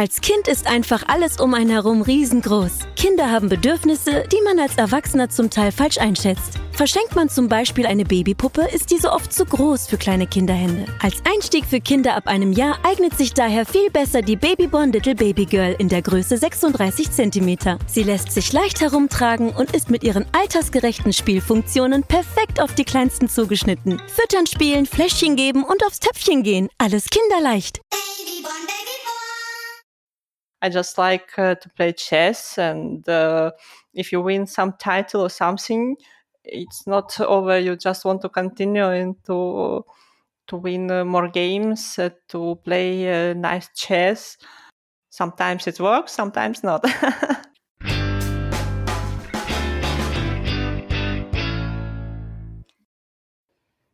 [0.00, 2.72] Als Kind ist einfach alles um einen herum riesengroß.
[2.96, 6.54] Kinder haben Bedürfnisse, die man als Erwachsener zum Teil falsch einschätzt.
[6.72, 10.86] Verschenkt man zum Beispiel eine Babypuppe, ist diese oft zu groß für kleine Kinderhände.
[11.02, 15.16] Als Einstieg für Kinder ab einem Jahr eignet sich daher viel besser die Babyborn Little
[15.16, 17.58] Baby Girl in der Größe 36 cm.
[17.86, 23.28] Sie lässt sich leicht herumtragen und ist mit ihren altersgerechten Spielfunktionen perfekt auf die Kleinsten
[23.28, 24.00] zugeschnitten.
[24.06, 26.70] Füttern, spielen, Fläschchen geben und aufs Töpfchen gehen.
[26.78, 27.82] Alles kinderleicht.
[30.62, 33.52] I just like uh, to play chess, and uh,
[33.94, 35.96] if you win some title or something,
[36.44, 37.58] it's not over.
[37.58, 39.84] You just want to continue and to
[40.48, 44.36] to win uh, more games, uh, to play uh, nice chess.
[45.08, 46.84] Sometimes it works, sometimes not.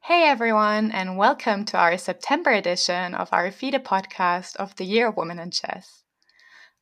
[0.01, 5.09] Hey everyone, and welcome to our September edition of our FIDE podcast of the Year
[5.09, 6.06] of Women in Chess.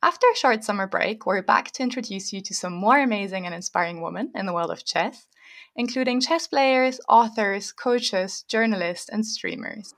[0.05, 3.55] After a short summer break, we're back to introduce you to some more amazing and
[3.55, 5.29] inspiring women in the world of chess,
[5.75, 9.95] including chess players, authors, coaches, journalists, and streamers.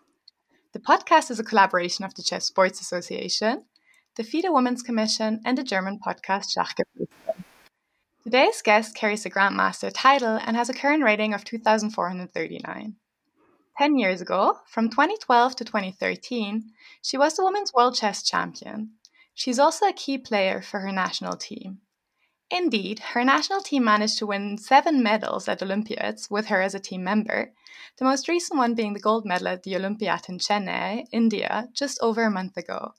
[0.73, 3.65] The podcast is a collaboration of the Chess Sports Association,
[4.15, 7.43] the FIDE Women's Commission, and the German podcast Schachgeflüster.
[8.23, 12.95] Today's guest carries a Grandmaster title and has a current rating of 2,439.
[13.77, 16.71] 10 years ago, from 2012 to 2013,
[17.03, 18.93] she was the Women's World Chess Champion
[19.37, 21.83] She's also a key player for her national team.
[22.51, 26.81] Indeed, her national team managed to win seven medals at Olympiads with her as a
[26.81, 27.53] team member,
[27.99, 31.99] the most recent one being the gold medal at the Olympiad in Chennai, India, just
[32.01, 32.95] over a month ago.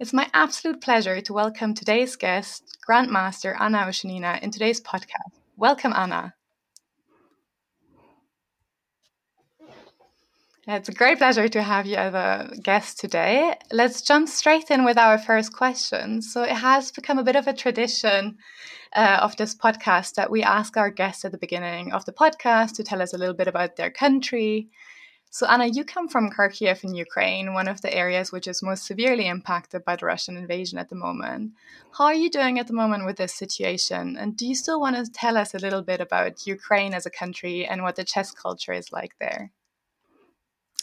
[0.00, 5.36] It's my absolute pleasure to welcome today's guest, Grandmaster Anna Ushenina, in today's podcast.
[5.54, 6.32] Welcome, Anna.
[10.70, 13.54] It's a great pleasure to have you as a guest today.
[13.72, 16.20] Let's jump straight in with our first question.
[16.20, 18.36] So, it has become a bit of a tradition
[18.94, 22.74] uh, of this podcast that we ask our guests at the beginning of the podcast
[22.74, 24.68] to tell us a little bit about their country.
[25.30, 28.84] So, Anna, you come from Kharkiv in Ukraine, one of the areas which is most
[28.84, 31.52] severely impacted by the Russian invasion at the moment.
[31.96, 34.18] How are you doing at the moment with this situation?
[34.18, 37.10] And do you still want to tell us a little bit about Ukraine as a
[37.10, 39.50] country and what the chess culture is like there?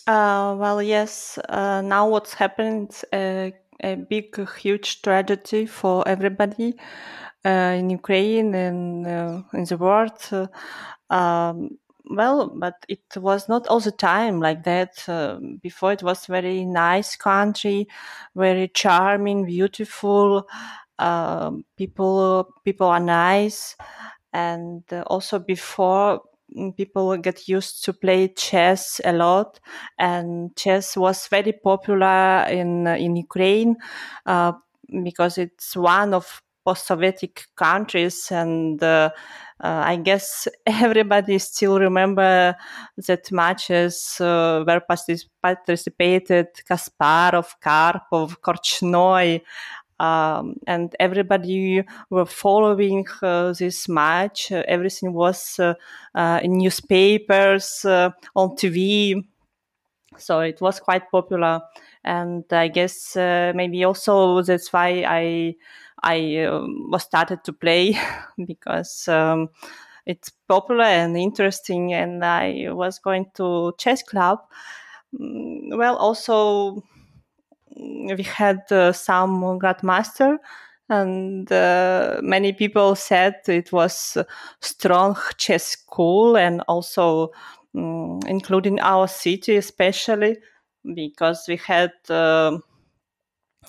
[0.07, 1.37] Uh, well, yes.
[1.49, 2.91] Uh, now what's happened?
[3.13, 6.75] A, a big, huge tragedy for everybody
[7.45, 7.49] uh,
[7.79, 10.19] in Ukraine and uh, in the world.
[11.09, 11.77] Um,
[12.07, 15.07] well, but it was not all the time like that.
[15.09, 17.87] Uh, before it was very nice country,
[18.35, 20.47] very charming, beautiful.
[20.99, 23.75] Um, people, people are nice,
[24.33, 26.21] and uh, also before
[26.77, 29.59] people get used to play chess a lot,
[29.97, 33.75] and chess was very popular in in Ukraine
[34.25, 34.53] uh,
[35.03, 39.11] because it's one of post-Sovietic countries, and uh,
[39.63, 42.55] uh, I guess everybody still remember
[43.07, 49.41] that matches uh, where participated Kasparov, Karpov, Korchnoi,
[49.99, 54.51] um, and everybody were following uh, this match.
[54.51, 55.73] Uh, everything was uh,
[56.13, 59.25] uh in newspapers, uh, on TV,
[60.17, 61.61] so it was quite popular.
[62.03, 65.55] And I guess uh, maybe also that's why I
[66.03, 66.47] I
[66.89, 67.97] was started to play
[68.45, 69.07] because.
[69.07, 69.49] Um,
[70.05, 74.39] it's popular and interesting, and I was going to chess club.
[75.19, 76.83] Mm, well, also
[77.75, 80.37] we had uh, some grandmaster
[80.89, 84.17] and uh, many people said it was
[84.61, 87.31] strong chess school and also
[87.75, 90.37] um, including our city especially
[90.93, 92.57] because we had uh,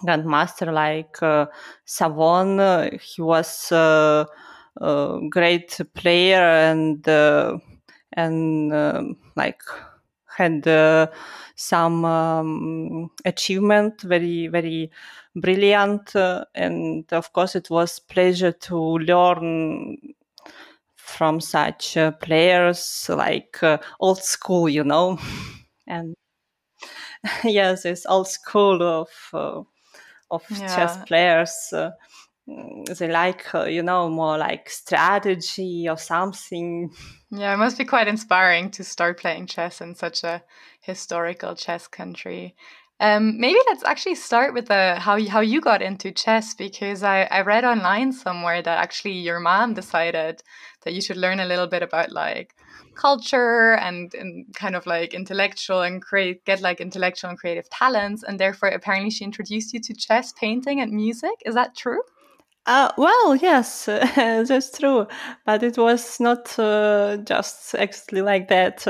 [0.05, 1.47] grandmaster like uh,
[1.85, 2.59] savon.
[3.01, 4.27] He was a
[5.31, 7.59] great player and uh,
[8.13, 9.63] and um, like
[10.37, 11.07] had uh,
[11.55, 14.91] some um, achievement, very very
[15.35, 19.97] brilliant, uh, and of course it was pleasure to learn
[20.97, 25.19] from such uh, players like uh, old school, you know,
[25.87, 26.15] and
[27.45, 29.63] yes, it's old school of uh,
[30.31, 30.67] of yeah.
[30.67, 31.55] chess players.
[31.73, 31.91] Uh,
[32.47, 36.91] they like uh, you know more like strategy or something
[37.31, 40.43] yeah it must be quite inspiring to start playing chess in such a
[40.81, 42.55] historical chess country.
[42.99, 47.03] Um, maybe let's actually start with the how you, how you got into chess because
[47.03, 50.43] I, I read online somewhere that actually your mom decided
[50.83, 52.55] that you should learn a little bit about like
[52.95, 58.23] culture and, and kind of like intellectual and create get like intellectual and creative talents
[58.23, 61.35] and therefore apparently she introduced you to chess painting and music.
[61.45, 62.01] Is that true
[62.67, 65.07] uh, well, yes, that's true,
[65.45, 68.87] but it was not uh, just exactly like that.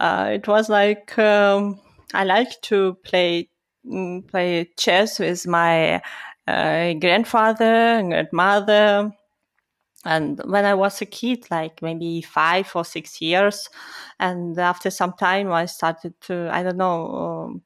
[0.00, 1.78] Uh, it was like um,
[2.14, 3.48] I like to play
[3.86, 6.00] mm, play chess with my
[6.48, 9.12] uh, grandfather and grandmother.
[10.04, 13.68] And when I was a kid, like maybe five or six years,
[14.18, 17.62] and after some time, I started to, I don't know, um,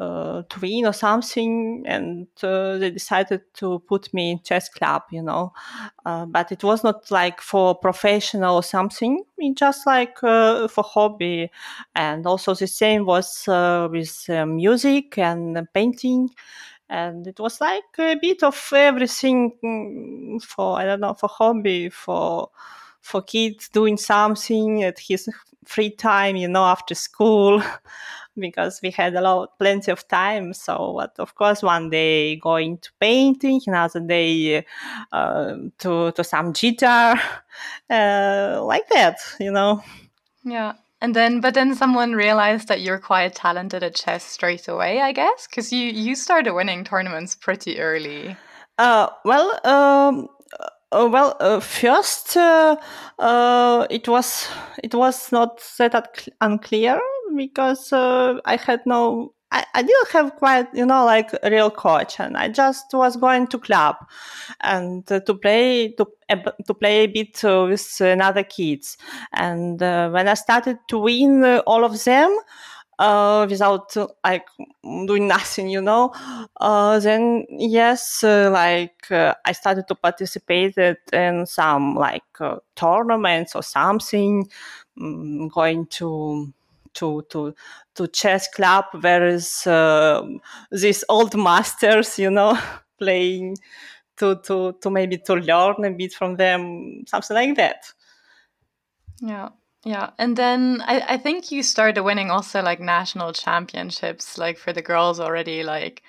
[0.00, 0.42] uh,
[0.86, 5.52] or something, and uh, they decided to put me in chess club, you know.
[6.06, 9.22] Uh, but it was not like for professional or something,
[9.54, 11.50] just like uh, for hobby.
[11.94, 16.30] And also the same was uh, with uh, music and painting.
[16.88, 21.88] And it was like a bit of everything mm, for, I don't know, for hobby,
[21.88, 22.50] for,
[23.00, 25.28] for kids doing something at his
[25.64, 27.62] free time, you know, after school.
[28.38, 30.52] because we had a lot, plenty of time.
[30.52, 34.64] So, but of course, one day going to painting, another day
[35.12, 37.20] uh, to to some guitar,
[37.90, 39.82] uh, like that, you know.
[40.44, 40.74] Yeah.
[41.02, 45.12] And then, but then someone realized that you're quite talented at chess straight away, I
[45.12, 48.36] guess, because you you started winning tournaments pretty early.
[48.76, 50.28] Uh, well, um,
[50.92, 52.76] uh, well, uh, first uh,
[53.18, 54.48] uh, it was
[54.82, 57.00] it was not that unclear
[57.36, 61.70] because uh, I had no, I, I didn't have quite, you know, like a real
[61.70, 63.96] coach, and I just was going to club
[64.62, 66.06] and uh, to play to
[66.66, 68.96] to play a bit with other kids.
[69.32, 72.36] And when I started to win all of them.
[73.00, 74.44] Uh, without like
[75.06, 76.12] doing nothing, you know.
[77.00, 80.76] then yes, like I started to participate
[81.10, 82.22] in some like
[82.76, 84.46] tournaments or something,
[85.00, 86.52] um, going to
[86.92, 87.54] to to
[87.94, 90.20] to chess club where is uh,
[90.70, 92.58] these old masters you know
[92.98, 93.56] playing
[94.18, 97.94] to to to maybe to learn a bit from them something like that.
[99.22, 99.48] Yeah
[99.84, 104.72] yeah and then I, I think you started winning also like national championships like for
[104.72, 106.02] the girls already like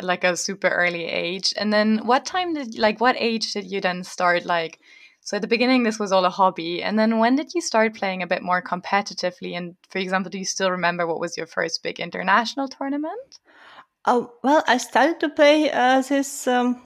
[0.00, 3.80] like a super early age and then what time did like what age did you
[3.80, 4.78] then start like
[5.26, 6.84] so at the beginning, this was all a hobby.
[6.84, 9.56] And then when did you start playing a bit more competitively?
[9.56, 13.40] And for example, do you still remember what was your first big international tournament?
[14.04, 16.80] Oh, well, I started to play uh, this um,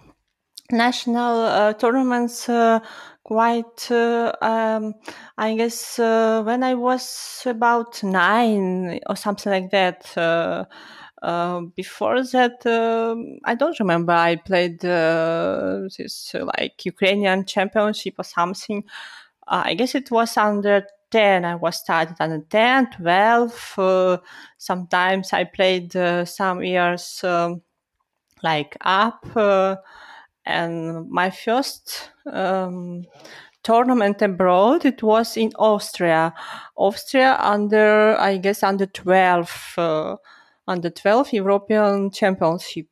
[0.73, 2.81] national uh, tournaments uh,
[3.25, 4.95] quite, uh, um,
[5.39, 10.17] I guess, uh, when I was about nine or something like that.
[10.17, 10.65] Uh,
[11.23, 13.15] uh, before that, uh,
[13.45, 14.13] I don't remember.
[14.13, 18.85] I played this like Ukrainian championship or something.
[19.47, 21.45] I guess it was under 10.
[21.45, 24.31] I was started under 10, 12.
[24.59, 25.93] sometimes I played
[26.27, 27.63] some years um,
[28.43, 29.25] like up.
[30.45, 33.05] And my first um,
[33.63, 36.35] tournament abroad, it was in Austria.
[36.77, 42.87] Austria under, I guess, under 12 on the 12th European Championship.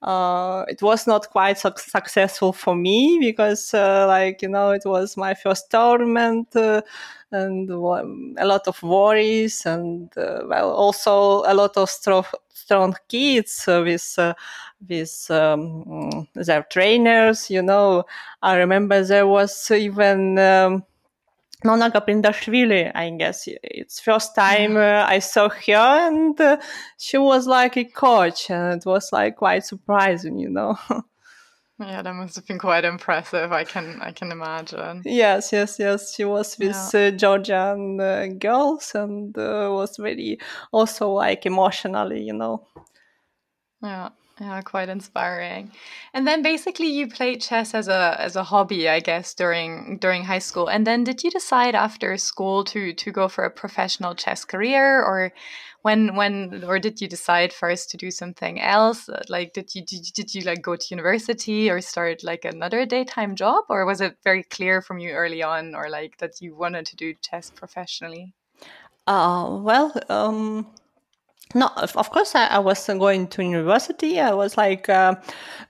[0.00, 4.82] Uh, it was not quite su- successful for me because, uh, like, you know, it
[4.84, 6.82] was my first tournament uh,
[7.32, 13.64] and a lot of worries and, uh, well, also a lot of strong, strong kids
[13.66, 14.34] with, uh,
[14.88, 18.04] with um, their trainers, you know.
[18.42, 20.84] I remember there was even, um,
[21.64, 26.56] Nona Gaprindashvili, I guess it's first time uh, I saw her and uh,
[26.98, 30.76] she was like a coach and it was like quite surprising, you know.
[31.86, 33.52] yeah, that must have been quite impressive.
[33.52, 35.02] I can I can imagine.
[35.04, 36.14] Yes, yes, yes.
[36.14, 37.08] She was with yeah.
[37.08, 40.38] uh, Georgian uh, girls and uh, was very
[40.72, 42.66] also like emotionally, you know.
[43.82, 44.10] Yeah.
[44.40, 45.72] Yeah, quite inspiring.
[46.14, 50.24] And then basically you played chess as a as a hobby, I guess, during during
[50.24, 50.68] high school.
[50.68, 55.02] And then did you decide after school to to go for a professional chess career
[55.02, 55.32] or
[55.82, 59.08] when when or did you decide first to do something else?
[59.28, 63.36] Like did you did, did you like go to university or start like another daytime
[63.36, 66.86] job or was it very clear from you early on or like that you wanted
[66.86, 68.32] to do chess professionally?
[69.06, 70.66] Uh well, um
[71.54, 74.18] no, of course, I, I, was going to university.
[74.18, 75.16] I was like uh,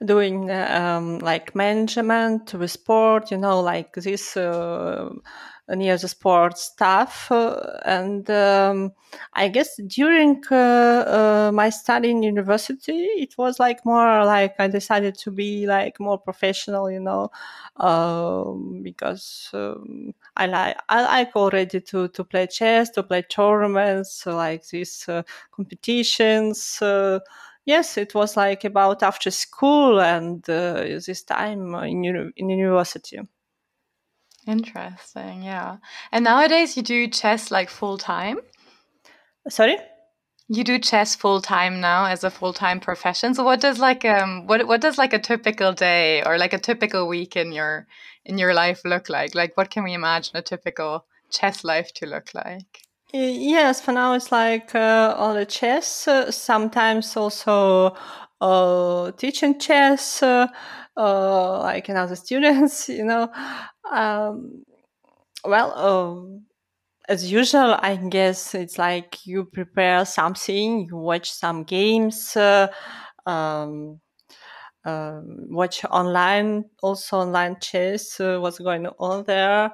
[0.05, 5.09] doing um, like management with sport, you know, like this uh,
[5.69, 7.31] near the sports staff.
[7.31, 8.91] Uh, and um,
[9.33, 12.93] I guess during uh, uh, my study in university,
[13.23, 17.29] it was like more like I decided to be like more professional, you know,
[17.77, 24.25] um, because um, I like I like already to to play chess, to play tournaments,
[24.25, 25.07] like these
[25.51, 26.81] competitions.
[27.65, 33.19] Yes, it was like about after school and uh, this time in, in university.
[34.47, 35.77] Interesting, yeah.
[36.11, 38.39] And nowadays you do chess like full time?
[39.49, 39.77] Sorry?
[40.49, 43.33] You do chess full time now as a full time profession.
[43.33, 46.59] So what does like um what what does like a typical day or like a
[46.59, 47.87] typical week in your
[48.25, 49.33] in your life look like?
[49.35, 52.83] Like what can we imagine a typical chess life to look like?
[53.13, 56.07] Yes, for now it's like uh, all the chess.
[56.07, 57.95] Uh, sometimes also
[58.41, 60.47] uh, teaching chess, uh,
[60.97, 62.89] uh, like another students.
[62.89, 63.29] You know,
[63.91, 64.63] um,
[65.45, 66.45] well, um,
[67.09, 72.67] as usual, I guess it's like you prepare something, you watch some games, uh,
[73.25, 74.01] um,
[74.85, 79.71] uh, watch online, also online chess, uh, what's going on there.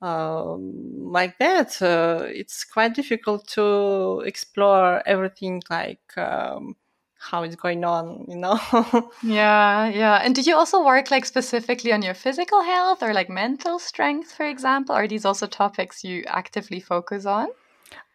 [0.00, 6.76] Um, like that, uh, it's quite difficult to explore everything like um,
[7.18, 8.58] how it's going on, you know?
[9.22, 10.20] yeah, yeah.
[10.22, 14.32] And do you also work like specifically on your physical health or like mental strength,
[14.32, 14.94] for example?
[14.94, 17.48] Are these also topics you actively focus on?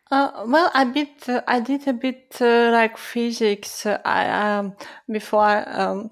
[0.09, 3.85] Uh, well, I bit, uh, I did a bit uh, like physics.
[3.85, 4.75] I um,
[5.11, 6.11] before um,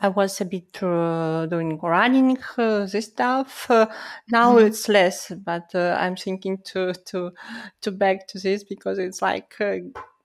[0.00, 3.68] I was a bit uh, doing running, uh, this stuff.
[3.68, 3.86] Uh,
[4.30, 4.66] now mm-hmm.
[4.66, 7.32] it's less, but I'm thinking to to
[7.80, 9.56] to back to this because it's like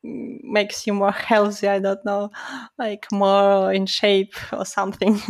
[0.03, 1.67] makes you more healthy.
[1.67, 2.29] I don't know,
[2.77, 5.19] like more in shape or something.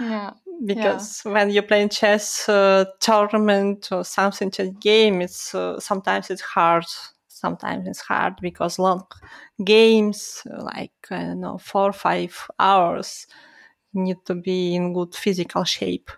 [0.00, 0.32] Yeah.
[0.64, 1.32] because yeah.
[1.32, 6.86] when you're playing chess uh, tournament or something chess game, it's uh, sometimes it's hard.
[7.28, 9.06] Sometimes it's hard because long
[9.64, 13.26] games, like I don't know, four or five hours,
[13.94, 16.10] need to be in good physical shape.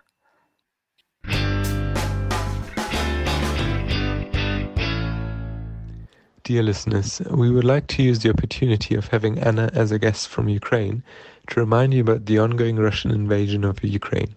[6.43, 10.27] Dear listeners, we would like to use the opportunity of having Anna as a guest
[10.27, 11.03] from Ukraine
[11.49, 14.33] to remind you about the ongoing Russian invasion of Ukraine.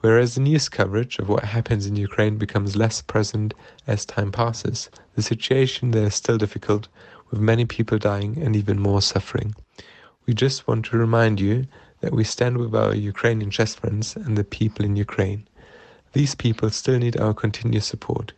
[0.00, 3.54] Whereas the news coverage of what happens in Ukraine becomes less present
[3.86, 6.88] as time passes, the situation there is still difficult,
[7.30, 9.54] with many people dying and even more suffering.
[10.26, 11.68] We just want to remind you
[12.00, 15.46] that we stand with our Ukrainian chess friends and the people in Ukraine.
[16.14, 18.32] These people still need our continuous support.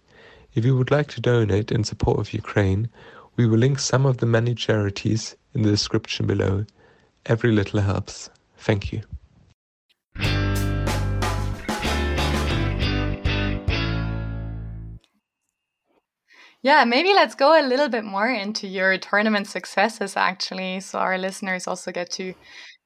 [0.55, 2.89] If you would like to donate in support of Ukraine,
[3.37, 6.65] we will link some of the many charities in the description below.
[7.27, 8.31] Every little helps.
[8.59, 9.03] Thank you.
[16.63, 21.19] Yeah, maybe let's go a little bit more into your tournament successes actually, so our
[21.19, 22.33] listeners also get to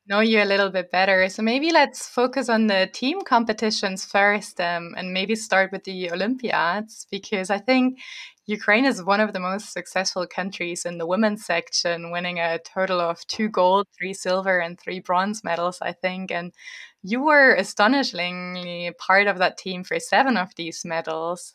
[0.09, 1.29] know you a little bit better.
[1.29, 6.11] So maybe let's focus on the team competitions first um, and maybe start with the
[6.11, 7.99] Olympiads because I think
[8.47, 13.01] Ukraine is one of the most successful countries in the women's section, winning a total
[13.01, 16.31] of two gold, three silver, and three bronze medals, I think.
[16.31, 16.55] And
[17.03, 21.55] you were astonishingly part of that team for seven of these medals.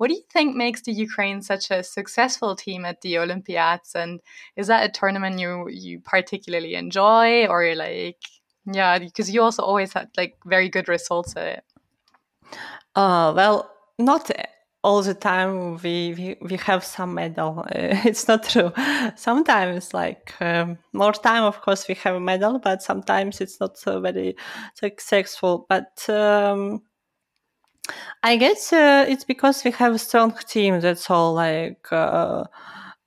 [0.00, 3.94] What do you think makes the Ukraine such a successful team at the Olympiads?
[3.94, 4.20] And
[4.56, 8.16] is that a tournament you you particularly enjoy, or like,
[8.64, 11.64] yeah, because you also always had like very good results at it.
[12.96, 14.30] Uh, well, not
[14.82, 17.58] all the time we, we, we have some medal.
[17.58, 18.72] Uh, it's not true.
[19.16, 23.76] Sometimes, like um, more time, of course, we have a medal, but sometimes it's not
[23.76, 24.34] so very
[24.74, 25.66] successful.
[25.68, 26.80] But um,
[28.22, 30.80] I guess uh, it's because we have a strong team.
[30.80, 31.34] That's all.
[31.34, 32.44] Like uh,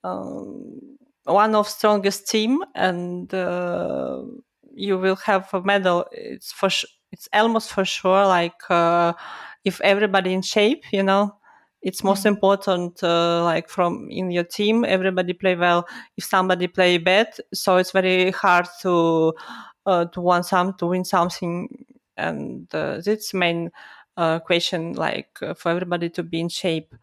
[0.03, 0.79] um,
[1.25, 4.23] one of strongest team, and uh,
[4.73, 6.05] you will have a medal.
[6.11, 8.25] It's for sh- it's almost for sure.
[8.25, 9.13] Like uh,
[9.63, 11.35] if everybody in shape, you know,
[11.81, 12.27] it's most mm.
[12.27, 13.03] important.
[13.03, 15.87] Uh, like from in your team, everybody play well.
[16.17, 19.33] If somebody play bad, so it's very hard to
[19.85, 21.85] uh, to win some to win something,
[22.17, 23.71] and that's main
[24.17, 26.93] uh, question like uh, for everybody to be in shape.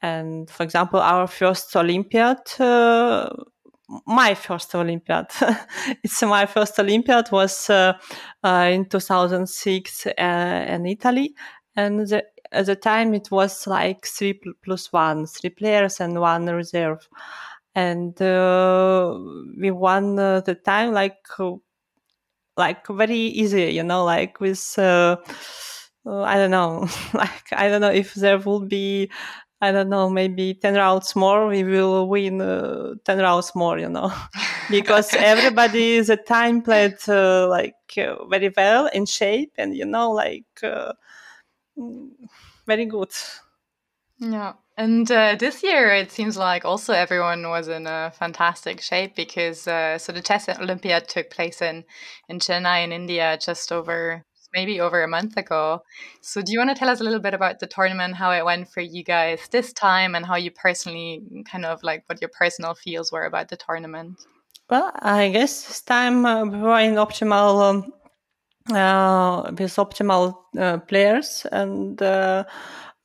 [0.00, 3.30] And for example, our first Olympiad, uh,
[4.06, 5.26] my first Olympiad,
[6.02, 7.92] it's my first Olympiad was uh,
[8.42, 10.10] uh, in 2006 uh,
[10.68, 11.34] in Italy.
[11.76, 16.46] And the, at the time it was like three plus one, three players and one
[16.46, 17.08] reserve.
[17.74, 21.16] And we won the time like,
[22.56, 24.78] like very easy, you know, like with,
[26.06, 29.10] I don't know, like I don't know if there will be,
[29.60, 33.88] I don't know, maybe ten rounds more, we will win uh, ten rounds more, you
[33.88, 34.12] know,
[34.70, 39.86] because everybody is a time played uh, like uh, very well in shape, and you
[39.86, 40.92] know, like uh,
[41.78, 42.10] mm,
[42.66, 43.12] very good.
[44.18, 44.54] Yeah.
[44.76, 49.68] And uh, this year, it seems like also everyone was in a fantastic shape because
[49.68, 51.84] uh, so the Chess Olympiad took place in
[52.28, 55.82] in Chennai in India just over maybe over a month ago.
[56.20, 58.44] So do you want to tell us a little bit about the tournament, how it
[58.44, 62.30] went for you guys this time, and how you personally kind of like what your
[62.30, 64.18] personal feels were about the tournament?
[64.70, 67.92] Well, I guess this time uh, we were in optimal um,
[68.74, 72.00] uh, with optimal uh, players and.
[72.00, 72.44] Uh,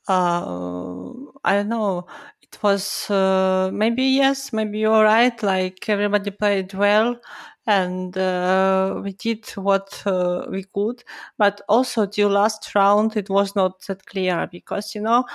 [0.08, 1.12] uh,
[1.44, 2.06] I don't know.
[2.42, 5.40] It was uh, maybe yes, maybe you're right.
[5.42, 7.20] Like everybody played well,
[7.68, 11.04] and uh, we did what uh, we could.
[11.36, 15.26] But also, the last round, it was not that clear because you know,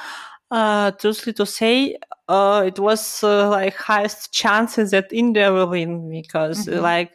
[0.50, 1.96] uh, truthfully to say,
[2.28, 6.82] uh, it was uh, like highest chances that India will win because mm-hmm.
[6.82, 7.12] like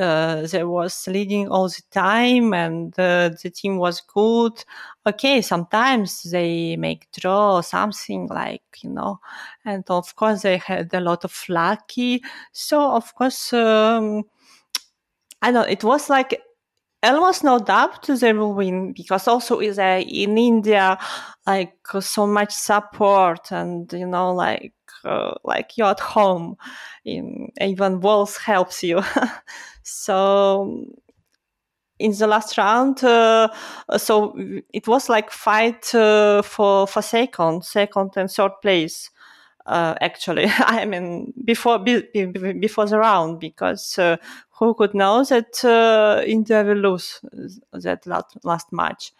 [0.00, 4.64] uh, there was leading all the time and uh, the team was good.
[5.06, 9.20] Okay, sometimes they make draw or something like you know,
[9.66, 12.22] and of course they had a lot of lucky.
[12.52, 14.24] So of course, um,
[15.44, 16.40] I know it was like
[17.02, 20.98] almost no doubt they will win because also is a, in India
[21.46, 24.72] like so much support and you know like
[25.04, 26.56] uh, like you're at home
[27.04, 29.02] in, even walls helps you.
[29.86, 30.86] So
[31.98, 33.48] in the last round uh,
[33.98, 34.34] so
[34.72, 39.10] it was like fight uh, for for second second and third place
[39.66, 42.02] uh, actually i mean before be,
[42.60, 44.16] before the round because uh,
[44.58, 47.20] who could know that uh, India will lose
[47.72, 49.12] that last, last match?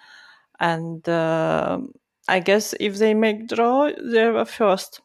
[0.60, 1.78] And uh,
[2.28, 5.00] I guess if they make draw, they were first.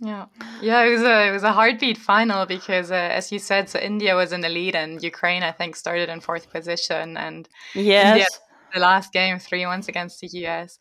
[0.00, 0.26] Yeah,
[0.60, 3.78] yeah, it was a it was a heartbeat final because, uh, as you said, so
[3.78, 8.08] India was in the lead and Ukraine, I think, started in fourth position, and yes,
[8.08, 8.26] India,
[8.74, 10.78] the last game three once against the US.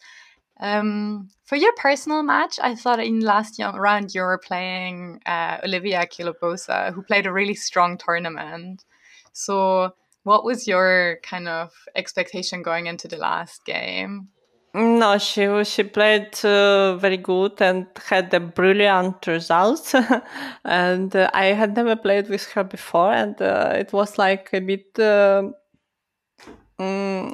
[0.62, 6.08] Um, for your personal match, I thought in last round you were playing uh, Oliwia
[6.08, 8.86] Kiolbasa, who played a really strong tournament.
[9.34, 14.30] So, what was your kind of expectation going into the last game?
[14.74, 19.94] No, she she played uh, very good and had a brilliant result.
[20.64, 24.62] and uh, I had never played with her before, and uh, it was like a
[24.62, 24.98] bit.
[25.00, 25.56] Um,
[26.80, 27.34] mm,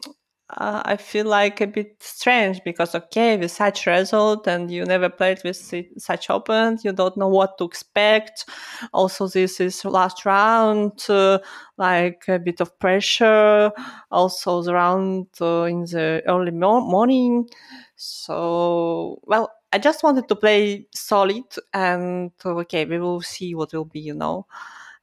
[0.49, 5.09] uh, I feel like a bit strange because okay, with such result and you never
[5.09, 5.57] played with
[5.97, 8.45] such opponent, you don't know what to expect.
[8.93, 11.39] Also, this is last round, uh,
[11.77, 13.71] like a bit of pressure.
[14.09, 17.49] Also, the round uh, in the early mo- morning.
[17.97, 23.83] So, well, I just wanted to play solid and okay, we will see what will
[23.85, 24.45] be, you know.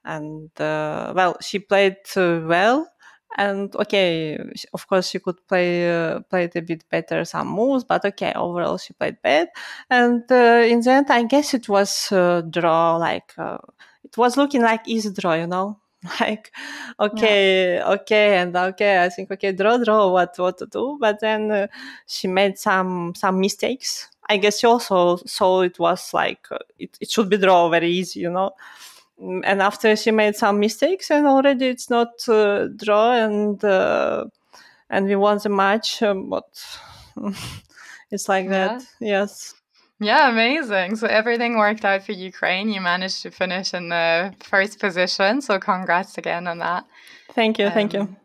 [0.05, 2.89] And uh, well, she played uh, well
[3.37, 4.39] and okay
[4.73, 8.33] of course she could play uh, play it a bit better some moves but okay
[8.35, 9.49] overall she played bad.
[9.91, 13.59] And uh, in the end i guess it was uh, draw like uh,
[14.05, 15.79] it was looking like easy draw you know?
[16.21, 16.53] Like
[17.01, 17.91] okay yeah.
[17.93, 20.99] okay and okay i think okay draw draw what what to do?
[21.01, 21.67] But then uh,
[22.07, 24.11] she made some some mistakes.
[24.29, 27.91] I guess she also saw it was like uh, it, it should be draw very
[27.91, 28.53] easy you know
[29.19, 34.25] and after she made some mistakes and already it's not uh, draw and uh,
[34.91, 36.45] and we won the match um, but
[38.11, 38.51] it's like yeah.
[38.51, 38.87] that.
[39.01, 39.55] Yes.
[40.01, 40.97] Yeah amazing.
[40.97, 42.69] So everything worked out for ukraine.
[42.69, 46.85] You managed to finish in the first position so congrats again on that.
[47.33, 48.01] Thank you um, thank you.
[48.01, 48.17] Um,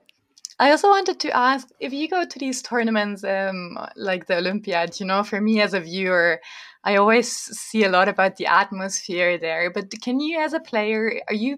[0.62, 5.00] I also wanted to ask if you go to these tournaments, um, like the Olympiad,
[5.00, 6.42] you know, for me as a viewer,
[6.84, 9.70] I always see a lot about the atmosphere there.
[9.70, 11.58] But can you, as a player, are you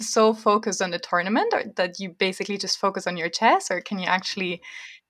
[0.00, 3.80] so focused on the tournament or that you basically just focus on your chess or
[3.80, 4.60] can you actually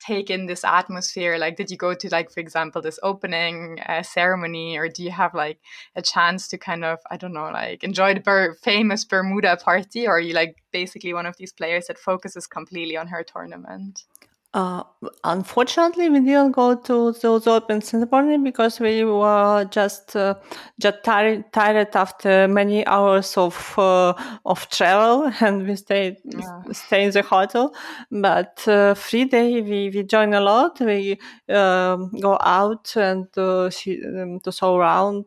[0.00, 4.02] take in this atmosphere like did you go to like for example this opening uh,
[4.02, 5.58] ceremony or do you have like
[5.96, 10.06] a chance to kind of i don't know like enjoy the ber- famous bermuda party
[10.06, 14.04] or are you like basically one of these players that focuses completely on her tournament
[14.54, 14.84] uh,
[15.24, 20.34] unfortunately, we didn't go to those opens in the morning because we were just uh,
[20.80, 24.14] just tired, tired after many hours of uh,
[24.46, 26.62] of travel, and we stayed yeah.
[26.70, 27.74] stay in the hotel.
[28.12, 30.78] But uh, free day, we we join a lot.
[30.78, 35.24] We um, go out and uh, see, um, to show around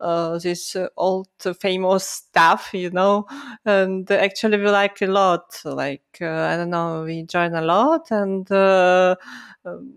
[0.00, 0.04] uh,
[0.34, 1.28] uh, this uh, old
[1.60, 3.26] famous stuff, you know,
[3.64, 5.60] and actually we like a lot.
[5.64, 9.94] Like I don't know, we join a lot, and um,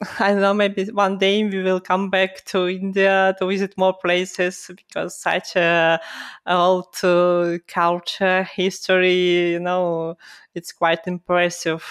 [0.18, 3.92] I don't know, maybe one day we will come back to India to visit more
[3.94, 6.00] places because such a,
[6.46, 10.16] a old uh, culture, history, you know,
[10.54, 11.84] it's quite impressive.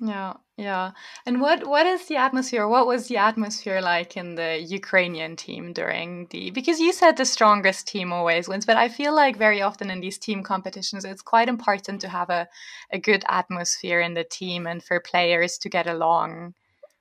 [0.00, 0.92] Yeah, yeah.
[1.24, 2.68] And what what is the atmosphere?
[2.68, 7.24] What was the atmosphere like in the Ukrainian team during the because you said the
[7.24, 11.22] strongest team always wins, but I feel like very often in these team competitions it's
[11.22, 12.46] quite important to have a,
[12.90, 16.54] a good atmosphere in the team and for players to get along.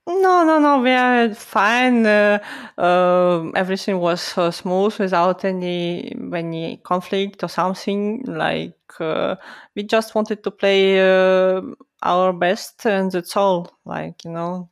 [0.08, 0.82] No, no, no.
[0.82, 2.06] We are fine.
[2.06, 2.38] Uh,
[2.78, 8.24] uh, everything was uh, smooth without any any conflict or something.
[8.26, 9.36] Like uh,
[9.76, 11.62] we just wanted to play uh,
[12.02, 13.72] our best, and that's all.
[13.86, 14.70] Like you know,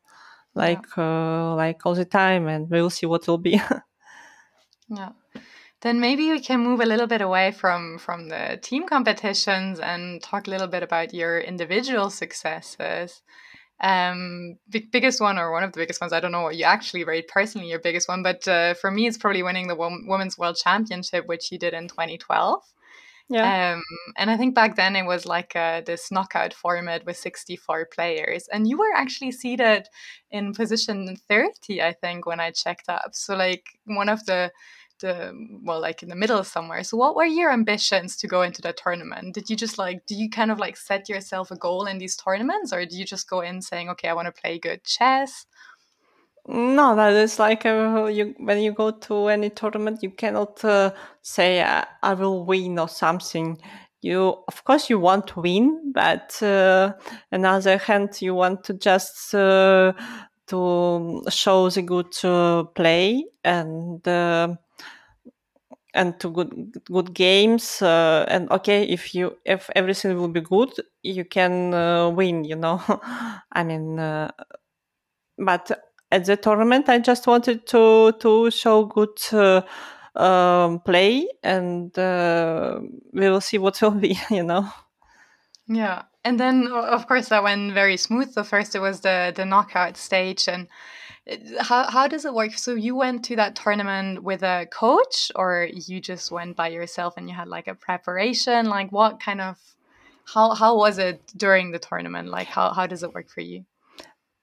[0.56, 1.52] like yeah.
[1.52, 3.62] Uh, like all the time, and we'll see what will be.
[4.90, 5.10] yeah.
[5.82, 10.22] Then maybe we can move a little bit away from from the team competitions and
[10.22, 13.22] talk a little bit about your individual successes
[13.82, 16.64] um big, biggest one or one of the biggest ones i don't know what you
[16.64, 20.38] actually rate personally your biggest one but uh, for me it's probably winning the women's
[20.38, 22.64] world championship which you did in 2012
[23.34, 23.74] yeah.
[23.74, 23.84] Um,
[24.18, 28.48] and I think back then it was like uh, this knockout format with 64 players.
[28.52, 29.88] And you were actually seated
[30.32, 33.12] in position 30, I think, when I checked up.
[33.14, 34.52] So, like, one of the
[35.00, 38.62] the well like in the middle somewhere so what were your ambitions to go into
[38.62, 41.86] the tournament did you just like do you kind of like set yourself a goal
[41.86, 44.58] in these tournaments or do you just go in saying okay i want to play
[44.58, 45.46] good chess
[46.48, 50.92] no that is like uh, you when you go to any tournament you cannot uh,
[51.22, 53.58] say uh, i will win or something.
[54.02, 56.92] You of course you want to win but uh,
[57.32, 59.94] on the other hand you want to just uh,
[60.48, 64.06] to show the good uh, play and
[65.94, 66.52] and to good
[66.86, 70.70] good games uh, and okay if you if everything will be good
[71.04, 72.82] you can uh, win you know?
[73.52, 74.32] I mean uh,
[75.38, 75.72] but
[76.14, 79.62] at the tournament i just wanted to to show good uh,
[80.16, 82.80] um, play and uh,
[83.14, 84.66] we will see what will be you know
[85.68, 89.46] yeah and then of course that went very smooth so first it was the the
[89.46, 90.68] knockout stage and
[91.60, 92.54] how how does it work?
[92.58, 97.16] So you went to that tournament with a coach, or you just went by yourself
[97.16, 98.66] and you had like a preparation?
[98.66, 99.58] Like what kind of
[100.26, 102.30] how how was it during the tournament?
[102.30, 103.66] Like how how does it work for you?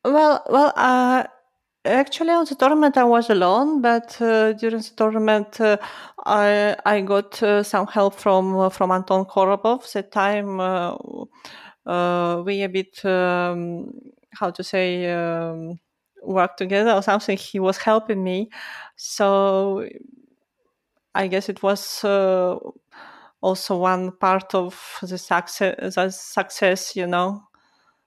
[0.05, 1.25] Well, well, uh,
[1.85, 5.77] actually on the tournament I was alone, but uh, during the tournament uh,
[6.27, 9.91] I I got uh, some help from uh, from Anton Korobov.
[9.93, 10.97] That time uh,
[11.87, 13.91] uh, we a bit um,
[14.33, 15.11] how to say.
[15.13, 15.79] Um,
[16.23, 17.39] work together or something.
[17.39, 18.51] He was helping me,
[18.95, 19.89] so
[21.15, 22.05] I guess it was
[23.43, 25.95] also one part of the success.
[25.95, 27.43] The success, you know,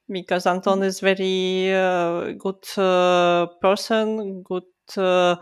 [0.09, 0.87] because Anton mm-hmm.
[0.87, 4.63] is very uh, good uh, person, good
[4.97, 5.35] uh,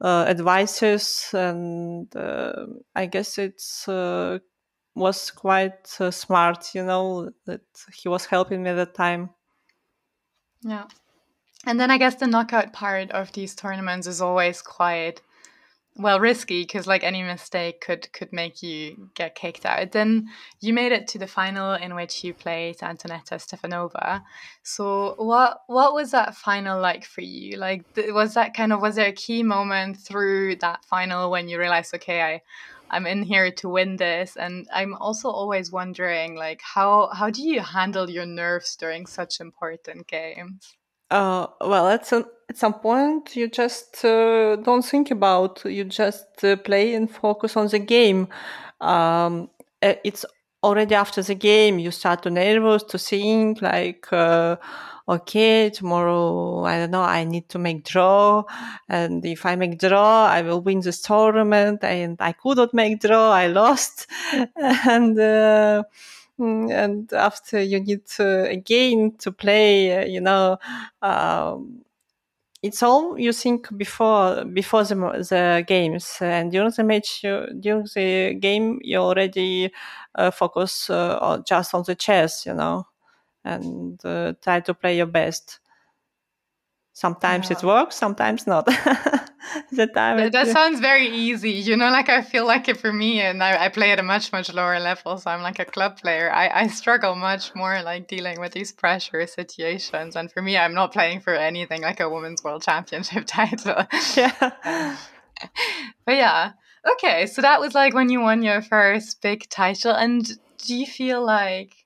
[0.00, 3.86] uh, advices, and uh, I guess it's
[4.96, 9.30] was quite smart, you know, that he was helping me at the time.
[10.62, 10.84] Yeah.
[11.66, 15.20] And then I guess the knockout part of these tournaments is always quite
[15.96, 19.92] well risky because like any mistake could could make you get kicked out.
[19.92, 20.28] Then
[20.60, 24.22] you made it to the final in which you played Antoaneta Stefanova.
[24.62, 27.56] So what what was that final like for you?
[27.58, 31.58] Like was that kind of was there a key moment through that final when you
[31.58, 32.42] realized okay I
[32.90, 37.42] I'm in here to win this and I'm also always wondering like how how do
[37.42, 40.74] you handle your nerves during such important games?
[41.10, 45.64] Uh, well, at some at some point, you just uh, don't think about.
[45.64, 48.28] You just uh, play and focus on the game.
[48.80, 50.24] Um, it's
[50.62, 54.56] already after the game you start to nervous to think like, uh,
[55.08, 57.02] okay, tomorrow I don't know.
[57.02, 58.44] I need to make draw,
[58.88, 61.84] and if I make draw, I will win this tournament.
[61.84, 63.30] And I could not make draw.
[63.30, 64.06] I lost,
[64.56, 65.84] and uh,
[66.38, 70.58] and after you need to again to play uh, you know
[71.02, 71.82] um,
[72.62, 76.18] it's all you think before before the, the games.
[76.20, 79.70] And during the match you, during the game you already
[80.14, 82.86] uh, focus uh, just on the chess you know
[83.44, 85.60] and uh, try to play your best
[86.94, 87.58] sometimes yeah.
[87.58, 88.66] it works sometimes not.
[89.70, 92.92] The time that, that sounds very easy you know like i feel like it for
[92.92, 95.64] me and I, I, play at a much much lower level so i'm like a
[95.64, 96.32] club player.
[96.32, 100.74] I, I struggle much more like dealing with these pressure situations and for me i'm
[100.74, 103.86] not playing for anything like a women's world championship title.
[104.16, 104.96] Yeah.
[106.06, 106.52] But yeah,
[106.92, 107.26] okay.
[107.26, 110.24] So that was like when you won your first big title, and
[110.58, 111.83] do you feel like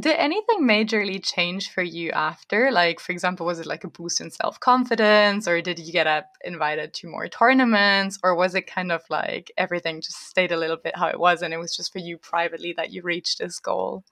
[0.00, 2.70] did anything majorly change for you after?
[2.70, 6.06] Like, for example, was it like a boost in self confidence, or did you get
[6.06, 10.56] up invited to more tournaments, or was it kind of like everything just stayed a
[10.56, 13.38] little bit how it was, and it was just for you privately that you reached
[13.38, 14.04] this goal?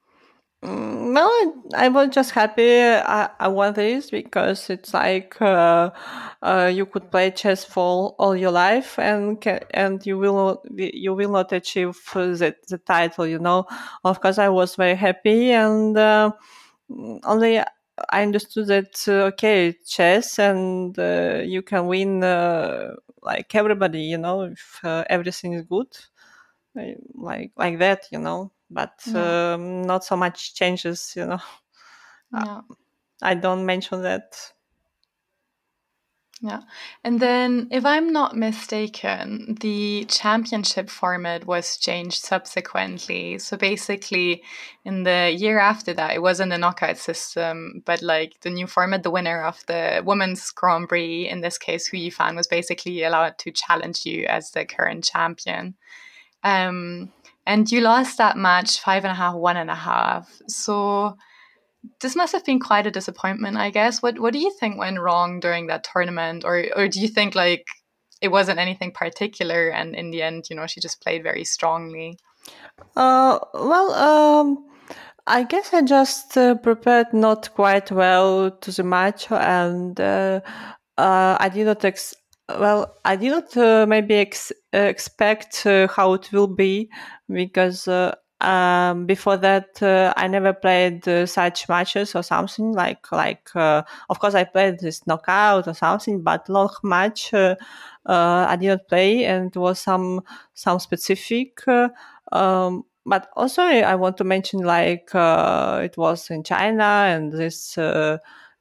[0.64, 5.90] Mm, well, I was just happy I, I won this because it's like uh,
[6.42, 9.36] uh, you could play chess for all your life and
[9.74, 13.26] and you will you will not achieve the, the title.
[13.26, 13.66] You know,
[14.04, 16.30] of course, I was very happy and uh,
[17.24, 24.00] only I understood that uh, okay, chess and uh, you can win uh, like everybody.
[24.02, 25.88] You know, if everything is good,
[27.14, 28.06] like like that.
[28.12, 29.54] You know but yeah.
[29.54, 31.38] um, not so much changes you know
[32.34, 32.60] yeah.
[33.22, 34.34] i don't mention that
[36.44, 36.60] yeah.
[37.02, 43.38] And then, if I'm not mistaken, the championship format was changed subsequently.
[43.38, 44.42] So basically,
[44.84, 49.04] in the year after that, it wasn't a knockout system, but like the new format,
[49.04, 53.38] the winner of the women's Grand Prix, in this case, Hou Yifan, was basically allowed
[53.38, 55.76] to challenge you as the current champion.
[56.42, 57.10] Um,
[57.46, 60.30] and you lost that match five and a half, one and a half.
[60.48, 61.16] So
[62.00, 64.02] this must have been quite a disappointment, I guess.
[64.02, 67.34] What what do you think went wrong during that tournament, or or do you think
[67.34, 67.66] like
[68.20, 72.18] it wasn't anything particular, and in the end, you know, she just played very strongly?
[72.96, 74.66] Uh, well, um,
[75.26, 80.40] I guess I just uh, prepared not quite well to the match, and uh,
[80.96, 82.14] uh, I did not ex-
[82.48, 86.90] well, I did not uh, maybe ex- expect uh, how it will be
[87.28, 93.10] because uh, um, before that uh, I never played uh, such matches or something like
[93.12, 93.48] like.
[93.54, 98.88] Uh, of course, I played this knockout or something, but long match I did not
[98.88, 101.62] play, and it was some some specific.
[102.32, 108.20] Um, but also, I want to mention like it was in China, and this it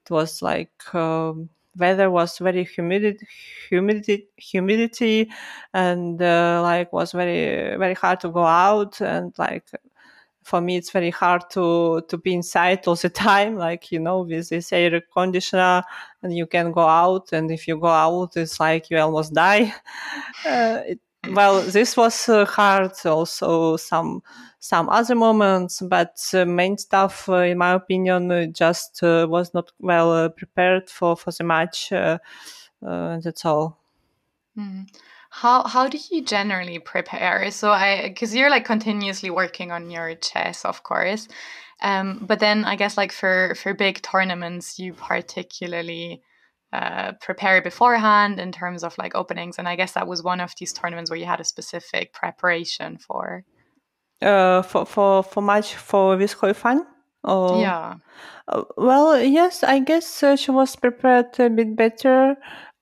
[0.10, 0.72] was like.
[0.96, 3.26] Um, weather was very humidity
[3.70, 5.30] humidity humidity
[5.74, 9.66] and uh, like was very very hard to go out and like
[10.44, 14.22] for me it's very hard to to be inside all the time like you know
[14.22, 15.84] with this air conditioner
[16.22, 19.74] and you can go out and if you go out it's like you almost die.
[20.46, 24.22] Uh, it, well this was uh, hard also some
[24.60, 29.54] some other moments but uh, main stuff uh, in my opinion uh, just uh, was
[29.54, 31.90] not well uh, prepared for for the match
[32.82, 33.78] that's all
[34.58, 34.86] mm.
[35.30, 40.16] how how do you generally prepare so i because you're like continuously working on your
[40.16, 41.28] chess of course
[41.82, 46.22] um, but then i guess like for for big tournaments you particularly
[46.74, 50.54] uh, prepare beforehand in terms of like openings and i guess that was one of
[50.60, 53.46] these tournaments where you had a specific preparation for.
[54.22, 56.80] Uh, for for for match for with Hou Yifan
[57.24, 57.96] or yeah.
[58.48, 62.36] Uh, well yes i guess uh, she was prepared a bit better.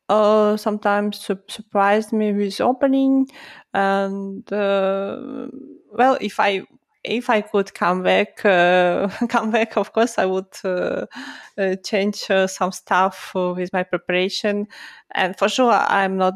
[0.07, 3.27] Uh, sometimes su- surprised me with opening
[3.73, 5.47] and uh,
[5.91, 6.61] well if i
[7.03, 11.05] if I could come back, uh, come back, of course, I would uh,
[11.57, 14.67] uh, change uh, some stuff uh, with my preparation.
[15.13, 16.33] And for sure, I'm not.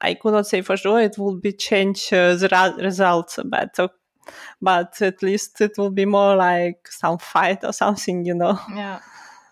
[0.00, 3.76] I could not say for sure it will be change uh, the ra- results, but
[4.60, 8.60] but at least it will be more like some fight or something, you know.
[8.74, 9.00] Yeah,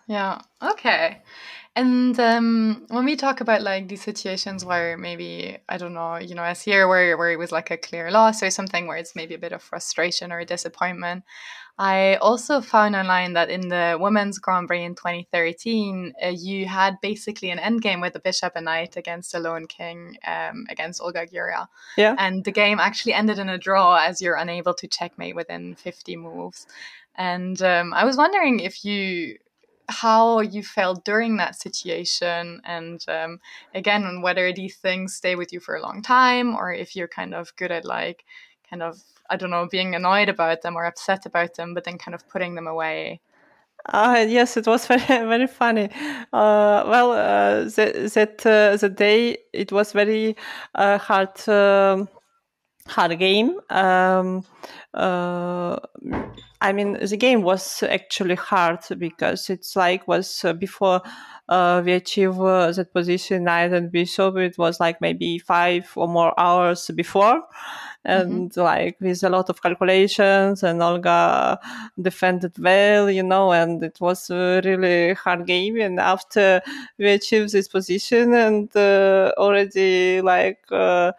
[0.07, 1.21] yeah, okay.
[1.77, 6.33] And um, when we talk about like these situations where maybe I don't know, you
[6.33, 9.15] know, as here where where it was like a clear loss or something where it's
[9.15, 11.23] maybe a bit of frustration or a disappointment,
[11.77, 16.95] I also found online that in the Women's Grand Prix in 2013, uh, you had
[16.99, 20.99] basically an end game with the bishop and knight against the lone king um, against
[20.99, 21.67] Olga Girya.
[21.95, 22.15] Yeah.
[22.17, 26.15] And the game actually ended in a draw as you're unable to checkmate within 50
[26.15, 26.65] moves.
[27.13, 29.37] And um, I was wondering if you
[29.89, 33.39] how you felt during that situation and um,
[33.73, 37.33] again whether these things stay with you for a long time or if you're kind
[37.33, 38.25] of good at like
[38.69, 41.97] kind of i don't know being annoyed about them or upset about them but then
[41.97, 43.19] kind of putting them away
[43.85, 45.89] uh, yes, it was very very funny.
[46.33, 50.35] Uh, well, uh, that uh, the day it was very
[50.75, 52.09] uh, hard um,
[52.87, 53.59] hard game.
[53.69, 54.43] Um,
[54.93, 55.77] uh,
[56.59, 61.01] I mean, the game was actually hard because it's like was uh, before
[61.49, 64.37] uh, we achieve uh, that position knight and bishop.
[64.37, 67.43] It was like maybe five or more hours before,
[68.03, 68.61] and mm-hmm.
[68.61, 71.59] like with a lot of calculations and Olga
[72.01, 75.79] defended well, you know, and it was a really hard game.
[75.79, 76.61] And after
[76.97, 81.11] we achieved this position and uh, already like, uh,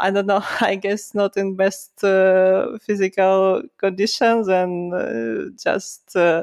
[0.00, 6.42] I don't know, I guess not in best uh, physical conditions and uh, just, uh,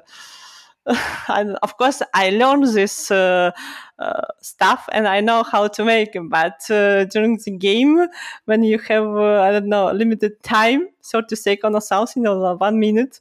[1.27, 3.51] and of course I learned this uh,
[3.99, 6.15] uh, stuff and I know how to make.
[6.29, 8.07] But uh, during the game,
[8.45, 13.19] when you have I don't know limited time, thirty seconds or something, or one minute,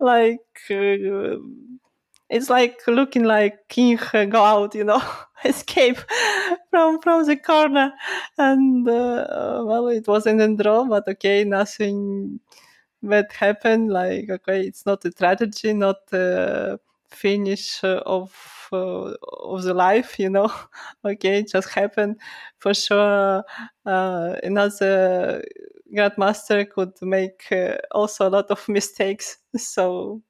[0.00, 0.40] like
[2.34, 3.98] it's like looking like King
[4.30, 5.02] go out, you know,
[5.44, 5.98] escape
[6.70, 7.92] from from the corner,
[8.38, 12.40] and uh, well, it wasn't a draw, but okay, nothing
[13.02, 13.90] bad happened.
[13.92, 16.78] Like okay, it's not a tragedy, not a
[17.10, 18.32] finish of
[18.72, 19.12] uh,
[19.44, 20.52] of the life, you know.
[21.04, 22.16] okay, it just happened.
[22.58, 23.44] For sure,
[23.86, 25.44] uh, another
[25.94, 29.38] grandmaster could make uh, also a lot of mistakes.
[29.56, 30.22] So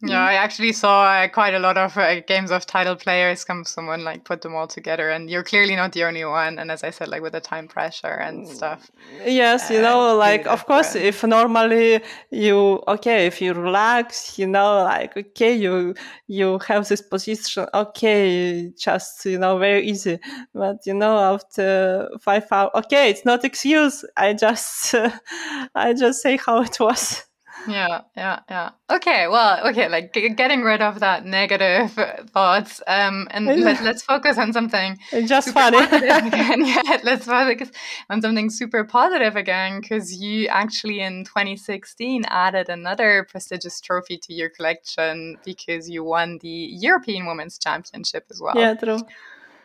[0.00, 3.64] yeah, I actually saw uh, quite a lot of uh, games of title players come
[3.64, 6.58] someone like put them all together, and you're clearly not the only one.
[6.60, 8.92] And as I said, like with the time pressure and mm, stuff.
[9.26, 14.46] Yes, uh, you know, like of course, if normally you okay, if you relax, you
[14.46, 15.94] know, like okay, you
[16.28, 20.20] you have this position, okay, just you know, very easy.
[20.54, 24.04] But you know, after five hours, okay, it's not excuse.
[24.16, 24.94] I just
[25.74, 27.24] I just say how it was
[27.66, 28.70] yeah yeah yeah.
[28.90, 31.92] Okay well okay like g- getting rid of that negative
[32.30, 35.78] thoughts um and let, us focus on something it's just funny.
[35.92, 36.64] again.
[36.64, 37.70] Yeah let's focus
[38.10, 44.32] on something super positive again because you actually in 2016 added another prestigious trophy to
[44.32, 48.56] your collection because you won the european women's championship as well.
[48.56, 49.00] Yeah true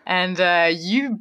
[0.06, 1.20] and uh, you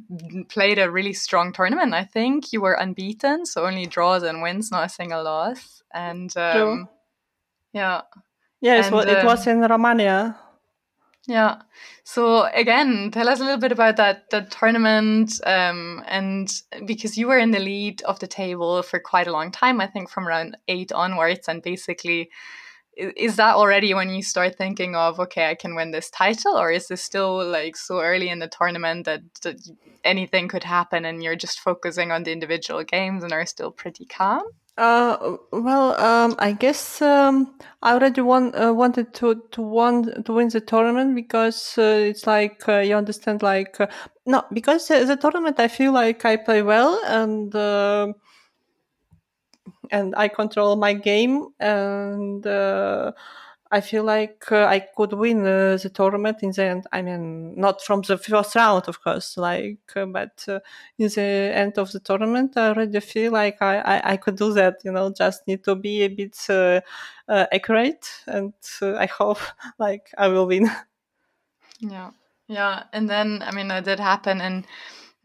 [0.49, 1.93] played a really strong tournament.
[1.93, 5.81] I think you were unbeaten, so only draws and wins, not a single loss.
[5.93, 6.89] And um,
[7.73, 8.01] yeah.
[8.61, 10.37] Yes and, it was um, in romania.
[11.27, 11.61] Yeah.
[12.03, 16.51] So again tell us a little bit about that the tournament um, and
[16.85, 19.87] because you were in the lead of the table for quite a long time i
[19.87, 22.29] think from round eight onwards and basically
[22.95, 26.71] is that already when you start thinking of okay i can win this title or
[26.71, 29.57] is this still like so early in the tournament that, that
[30.03, 34.05] anything could happen and you're just focusing on the individual games and are still pretty
[34.05, 34.43] calm?
[34.75, 37.53] Uh, well, um, I guess um,
[37.83, 42.25] I already want, uh, wanted to to want to win the tournament because uh, it's
[42.25, 43.85] like uh, you understand, like uh,
[44.25, 48.13] no, because the tournament I feel like I play well and uh,
[49.93, 52.45] and I control my game and
[53.73, 56.85] I feel like uh, I could win uh, the tournament in the end.
[56.91, 60.59] I mean, not from the first round, of course, like, uh, but uh,
[60.99, 64.53] in the end of the tournament, I already feel like I, I, I could do
[64.53, 64.75] that.
[64.83, 66.81] You know, just need to be a bit uh,
[67.27, 69.39] uh, accurate, and I hope
[69.79, 70.69] like I will win.
[71.79, 72.11] Yeah,
[72.47, 74.67] yeah, and then I mean, that did happen, and.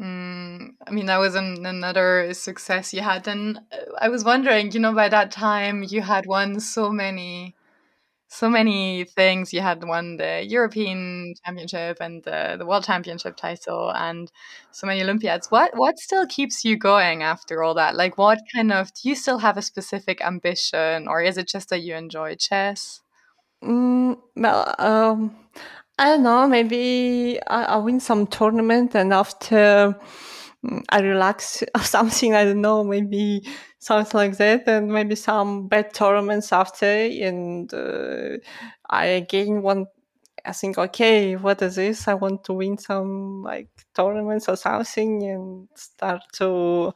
[0.01, 3.27] Mm, I mean, that was an, another success you had.
[3.27, 3.59] And
[4.01, 7.55] I was wondering, you know, by that time you had won so many
[8.29, 9.53] so many things.
[9.55, 14.33] You had won the European Championship and the, the World Championship title, and
[14.73, 15.49] so many Olympiads.
[15.51, 17.97] What what still keeps you going after all that?
[17.97, 21.71] Like, what kind of do you still have a specific ambition, or is it just
[21.71, 23.03] that you enjoy chess?
[23.65, 25.37] Mm, well, um,
[25.99, 26.47] I don't know.
[26.47, 29.97] Maybe I, I win some tournament, and after
[30.65, 32.35] mm, I relax or something.
[32.35, 32.85] I don't know.
[32.85, 33.43] Maybe
[33.79, 38.39] something like that, and maybe some bad tournaments after, and uh,
[38.89, 39.89] I again want.
[40.47, 42.09] I think, okay, what is this?
[42.09, 46.93] I want to win some like tournaments or something, and start to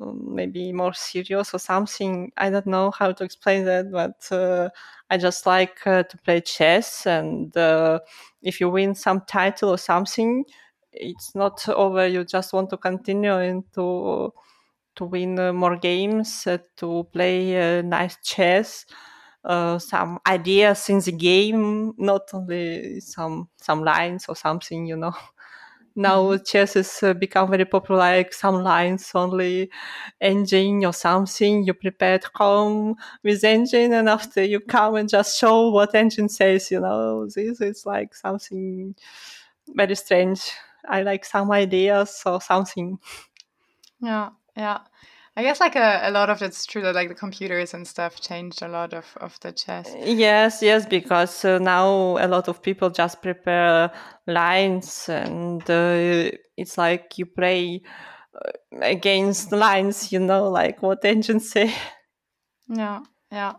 [0.00, 2.32] um, maybe more serious or something.
[2.36, 4.70] I don't know how to explain that, but uh,
[5.10, 8.00] I just like uh, to play chess, and uh,
[8.42, 10.44] if you win some title or something,
[10.92, 12.06] it's not over.
[12.06, 14.32] You just want to continue and to
[14.96, 18.84] to win uh, more games, uh, to play uh, nice chess,
[19.78, 25.12] some ideas in the game, not only some some lines or something, you know.
[25.98, 29.70] now chess has uh, become very popular like some lines only
[30.20, 35.38] engine or something you prepare at home with engine and after you come and just
[35.38, 38.94] show what engine says you know this is like something
[39.74, 40.40] very strange.
[40.88, 42.98] I like some ideas or something.
[44.00, 44.80] Yeah yeah.
[45.38, 48.20] I guess like a, a lot of it's true that like the computers and stuff
[48.20, 49.94] changed a lot of, of the chess.
[50.04, 51.86] Yes, yes, because uh, now
[52.18, 53.92] a lot of people just prepare
[54.26, 57.82] lines and uh, it's like you play
[58.82, 61.72] against lines, you know, like what engines say.
[62.68, 63.52] Yeah, yeah.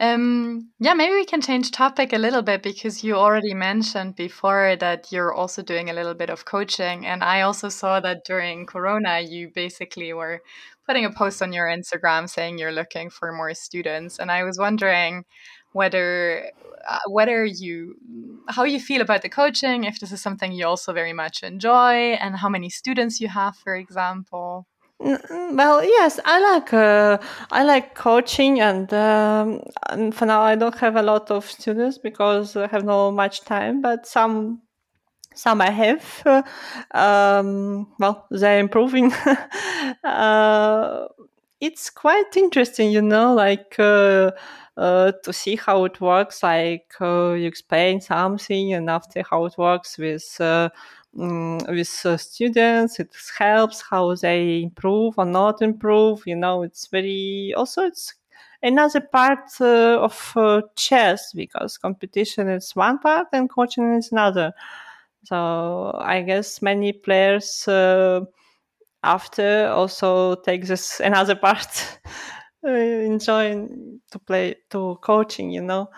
[0.00, 4.76] Um, yeah, maybe we can change topic a little bit because you already mentioned before
[4.76, 7.04] that you're also doing a little bit of coaching.
[7.04, 10.40] And I also saw that during Corona, you basically were
[10.86, 14.20] putting a post on your Instagram saying you're looking for more students.
[14.20, 15.24] And I was wondering
[15.72, 16.50] whether
[16.88, 17.96] uh, whether you
[18.48, 22.14] how you feel about the coaching if this is something you also very much enjoy
[22.14, 24.66] and how many students you have for example
[25.00, 27.18] well, yes, I like uh,
[27.52, 31.98] I like coaching, and, um, and for now I don't have a lot of students
[31.98, 33.80] because I have no much time.
[33.80, 34.62] But some
[35.34, 36.04] some I have.
[36.94, 39.12] Um, well, they're improving.
[40.04, 41.06] uh,
[41.60, 44.30] it's quite interesting, you know, like uh,
[44.76, 46.42] uh, to see how it works.
[46.42, 50.40] Like uh, you explain something, and after how it works with
[51.20, 56.86] um, with uh, students it helps how they improve or not improve you know it's
[56.88, 58.14] very also it's
[58.62, 64.52] another part uh, of uh, chess because competition is one part and coaching is another.
[65.24, 68.20] So i guess many players uh,
[69.02, 71.98] after also take this another part
[72.66, 75.88] uh, enjoying to play to coaching you know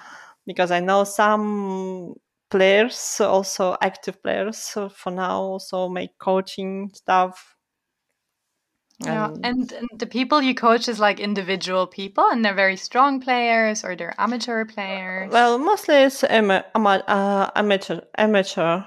[0.46, 2.14] because i know some
[2.50, 7.56] players, also active players for now, also make coaching stuff.
[9.02, 13.18] Yeah, and, and, the people you coach is like individual people, and they're very strong
[13.18, 15.32] players, or they're amateur players.
[15.32, 18.84] Well, mostly it's ama- ama- uh, amateur, amateur.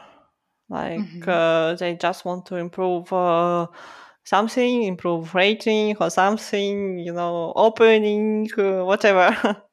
[0.69, 1.29] Like mm-hmm.
[1.29, 3.67] uh, they just want to improve uh,
[4.23, 9.63] something, improve rating or something, you know, opening, uh, whatever.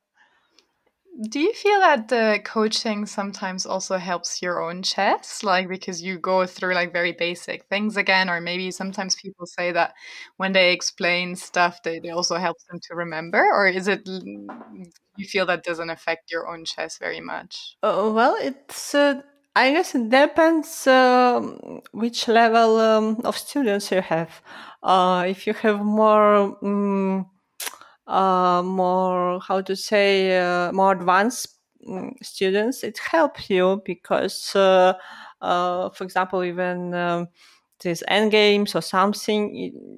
[1.28, 5.42] Do you feel that the coaching sometimes also helps your own chess?
[5.42, 9.72] Like, because you go through like very basic things again, or maybe sometimes people say
[9.72, 9.92] that
[10.38, 15.26] when they explain stuff, they, they also helps them to remember, or is it you
[15.28, 17.76] feel that doesn't affect your own chess very much?
[17.82, 19.20] Uh, well, it's, uh,
[19.56, 21.40] I guess it depends uh,
[21.92, 24.40] which level um, of students you have.
[24.82, 27.26] Uh, if you have more, um,
[28.10, 31.58] uh, more how to say uh, more advanced
[31.88, 34.94] mm, students it helps you because uh,
[35.42, 37.28] uh, for example even um,
[37.80, 39.54] these end games or something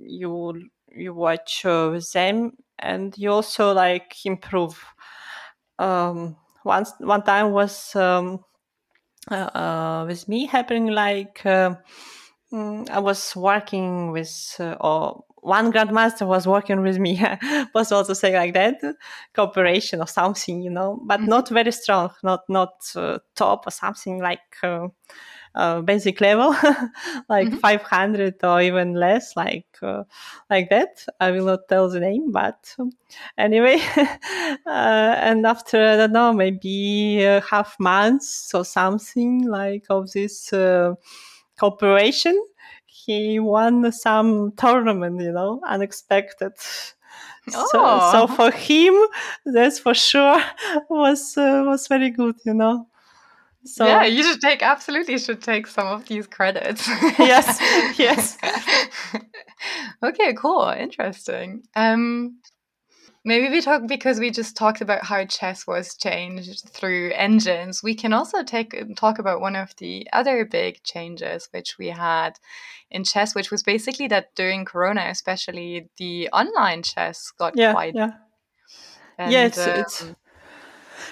[0.07, 0.55] you
[0.95, 4.79] you watch uh, them and you also like improve.
[5.79, 8.45] Um, once one time was um,
[9.31, 16.83] uh, with me happening like mm, I was working with or one grandmaster was working
[16.83, 17.21] with me
[17.75, 18.77] was also saying like that
[19.35, 21.31] cooperation or something you know but mm-hmm.
[21.31, 24.87] not very strong not not uh, top or something like uh,
[25.57, 26.51] uh, basic level
[27.29, 27.57] like mm-hmm.
[27.57, 30.05] 500 or even less like uh,
[30.49, 32.93] like that i will not tell the name but um,
[33.37, 37.17] anyway uh, and after i don't know maybe
[37.51, 40.95] half months or something like of this uh,
[41.59, 42.41] cooperation
[43.05, 46.53] he won some tournament, you know, unexpected.
[47.55, 47.69] Oh.
[47.73, 48.95] So, so for him,
[49.45, 50.43] that's for sure
[50.89, 52.87] was uh, was very good, you know.
[53.65, 56.89] So yeah, you should take absolutely should take some of these credits.
[57.19, 57.59] yes,
[57.99, 58.37] yes.
[60.03, 61.63] okay, cool, interesting.
[61.77, 62.39] Um,
[63.25, 67.81] Maybe we talk because we just talked about how chess was changed through engines.
[67.83, 72.41] We can also take talk about one of the other big changes which we had
[72.91, 77.95] in chess, which was basically that during Corona, especially the online chess got yeah, quite
[77.95, 78.11] yeah.
[79.19, 80.05] And, yeah, it's, um, it's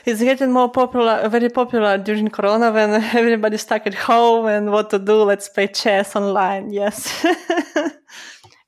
[0.05, 4.91] it's getting more popular, very popular during Corona when everybody's stuck at home and what
[4.91, 5.23] to do.
[5.23, 6.73] Let's play chess online.
[6.73, 7.25] Yes.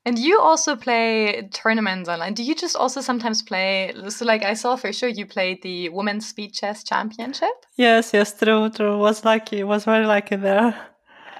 [0.05, 2.33] And you also play tournaments online.
[2.33, 3.93] Do you just also sometimes play?
[4.09, 7.65] So, like I saw for sure, you played the Women's Speed Chess Championship.
[7.77, 8.97] Yes, yes, true, true.
[8.97, 9.63] Was lucky.
[9.63, 10.92] Was very lucky there.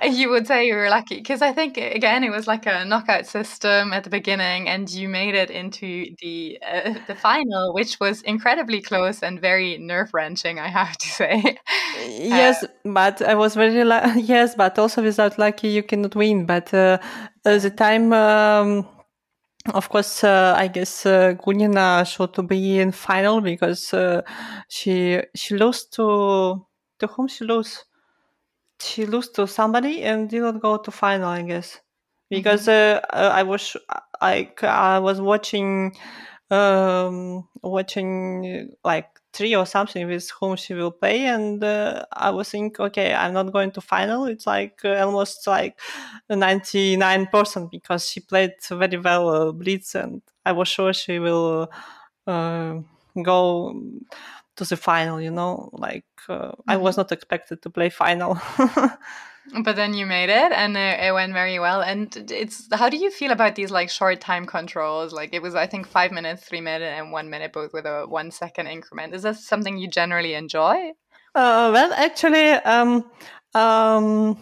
[0.12, 3.26] You would say you were lucky because I think again it was like a knockout
[3.26, 8.22] system at the beginning, and you made it into the uh, the final, which was
[8.22, 10.60] incredibly close and very nerve wrenching.
[10.60, 11.58] I have to say.
[12.10, 16.45] yes, uh, but I was very lu- yes, but also without lucky you cannot win.
[16.45, 16.97] But uh,
[17.43, 18.14] the time.
[18.14, 18.88] Um,
[19.74, 24.22] of course, uh, I guess uh, Gunina should to be in final because uh,
[24.68, 26.66] she she lost to
[26.99, 27.86] to whom she lost
[28.82, 31.80] she lost to somebody and did not go to final, I guess,
[32.30, 33.05] because mm-hmm.
[33.11, 33.76] uh, I was
[34.21, 35.95] I I was watching
[36.51, 42.49] um watching like three or something with whom she will play, and uh, I was
[42.49, 44.26] thinking, okay, I'm not going to final.
[44.26, 45.80] It's like uh, almost like
[46.30, 51.19] ninety nine percent because she played very well uh, blitz, and I was sure she
[51.19, 51.69] will
[52.28, 52.76] uh,
[53.21, 53.82] go
[54.58, 55.22] to the final.
[55.22, 56.62] You know, like mm-hmm.
[56.68, 57.01] I was mm-hmm.
[57.01, 58.39] not expected to play final.
[59.64, 62.97] but then you made it and it, it, went very well and it's how do
[62.97, 66.45] you feel about these like short time controls like it was i think five minutes
[66.45, 69.88] three minutes and one minute both with a one second increment is that something you
[69.88, 70.91] generally enjoy
[71.36, 73.04] uh, well actually um,
[73.54, 74.38] um,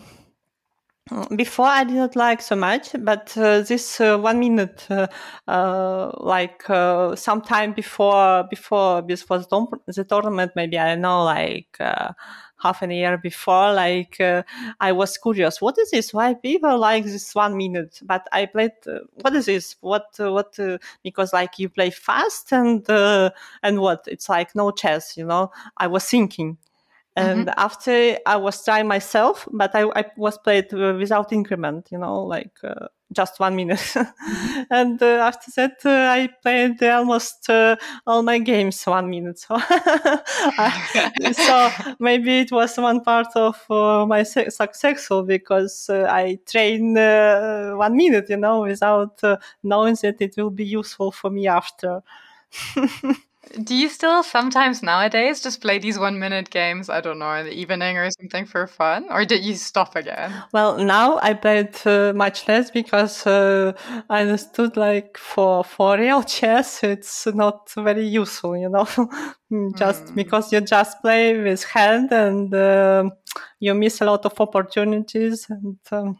[1.35, 5.07] before I did not like so much, but uh, this uh, one minute, uh,
[5.47, 11.75] uh like uh, sometime before before this was the tournament, maybe I don't know, like
[11.79, 12.13] uh,
[12.57, 14.21] half a year before, like
[14.79, 16.13] I was curious, what is this?
[16.13, 17.99] Why people like this one minute?
[18.03, 18.71] But I played,
[19.21, 19.75] what is this?
[19.81, 20.57] What, what,
[21.03, 24.05] because like you play fast and, and what?
[24.07, 25.51] It's like no chess, you know?
[25.75, 26.57] I was thinking.
[27.15, 27.59] And mm-hmm.
[27.59, 32.21] after I was trying myself, but I, I was played uh, without increment, you know,
[32.23, 32.57] like
[33.13, 33.79] just one minute.
[34.31, 34.61] Mm-hmm.
[34.69, 37.75] and uh, after that, uh, I played almost uh,
[38.07, 39.39] all my games one minute.
[39.39, 39.57] So,
[41.33, 46.97] so maybe it was one part of uh, my su- successful because uh, I train
[46.97, 49.21] uh, one minute, you know, without
[49.63, 52.01] knowing that it will be useful for me after.
[53.63, 57.45] Do you still sometimes nowadays just play these one minute games, I don't know, in
[57.45, 59.07] the evening or something for fun?
[59.09, 60.31] Or did you stop again?
[60.53, 63.73] Well, now I played uh, much less because uh,
[64.09, 68.85] I understood like for, for real chess, it's not very useful, you know,
[69.75, 70.15] just mm.
[70.15, 73.09] because you just play with hand and uh,
[73.59, 76.17] you miss a lot of opportunities and, um,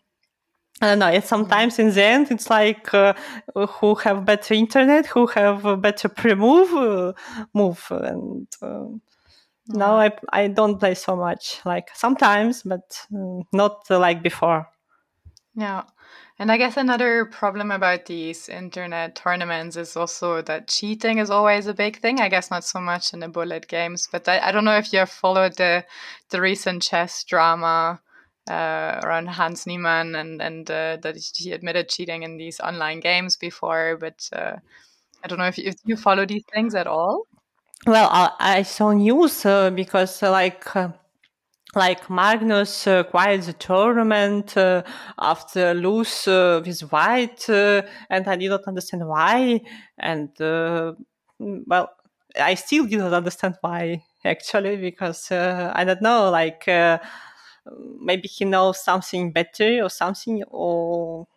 [0.82, 1.08] I don't know.
[1.08, 3.14] It's sometimes in the end, it's like uh,
[3.56, 7.14] who have better internet, who have better pre-move, uh,
[7.54, 8.86] move, and uh,
[9.68, 11.62] now I I don't play so much.
[11.66, 14.68] Like sometimes, but uh, not like before.
[15.56, 15.84] Yeah.
[16.40, 21.68] And I guess another problem about these internet tournaments is also that cheating is always
[21.68, 22.20] a big thing.
[22.20, 24.92] I guess not so much in the bullet games, but I, I don't know if
[24.92, 25.86] you have followed the
[26.30, 28.02] the recent chess drama
[28.52, 33.38] uh, around Hans Niemann and and uh, that he admitted cheating in these online games
[33.38, 33.98] before.
[33.98, 34.58] But uh,
[35.24, 37.28] I don't know if you, if you, follow these things at all.
[37.88, 40.76] Well, I, I saw news uh, because uh, like.
[40.76, 40.90] Uh,
[41.74, 44.58] like Magnus uh, quit the tournament
[45.18, 49.62] after lose with White, and I did not understand why.
[49.98, 51.90] And well,
[52.38, 56.68] I still did not understand why actually because I don't know, like
[58.00, 61.28] maybe he knows something better or something or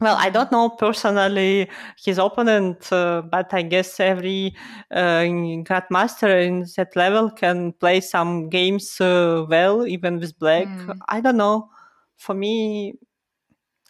[0.00, 1.68] well, I don't know personally
[2.02, 4.54] his opponent, uh, but I guess every
[4.90, 5.24] uh,
[5.62, 10.68] grandmaster in that level can play some games uh, well, even with black.
[10.68, 10.98] Mm.
[11.06, 11.68] I don't know.
[12.16, 12.94] For me,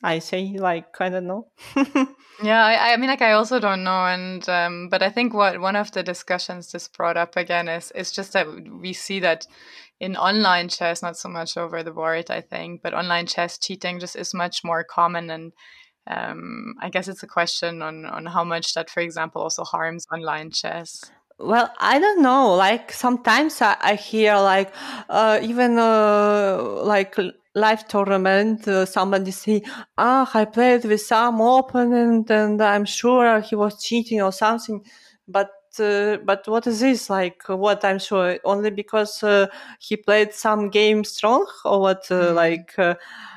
[0.02, 1.46] I say like I don't know.
[2.42, 5.60] yeah, I, I, mean, like I also don't know, and um, but I think what
[5.60, 8.46] one of the discussions just brought up again is is just that
[8.80, 9.46] we see that
[10.00, 14.00] in online chess, not so much over the board, I think, but online chess cheating
[14.00, 15.30] just is much more common.
[15.30, 15.52] And
[16.06, 20.06] um, I guess it's a question on, on how much that, for example, also harms
[20.12, 21.04] online chess.
[21.38, 22.54] Well, I don't know.
[22.54, 24.72] Like sometimes I, I hear like
[25.08, 27.16] uh, even uh, like
[27.54, 29.62] live tournament, uh, somebody say,
[29.96, 34.84] "Ah, I played with some opponent, and I'm sure he was cheating or something."
[35.26, 35.48] But
[35.78, 37.42] uh, but what is this like?
[37.48, 39.46] What I'm sure only because uh,
[39.78, 42.04] he played some game strong or what?
[42.08, 42.34] Mm.
[42.34, 42.94] Like uh,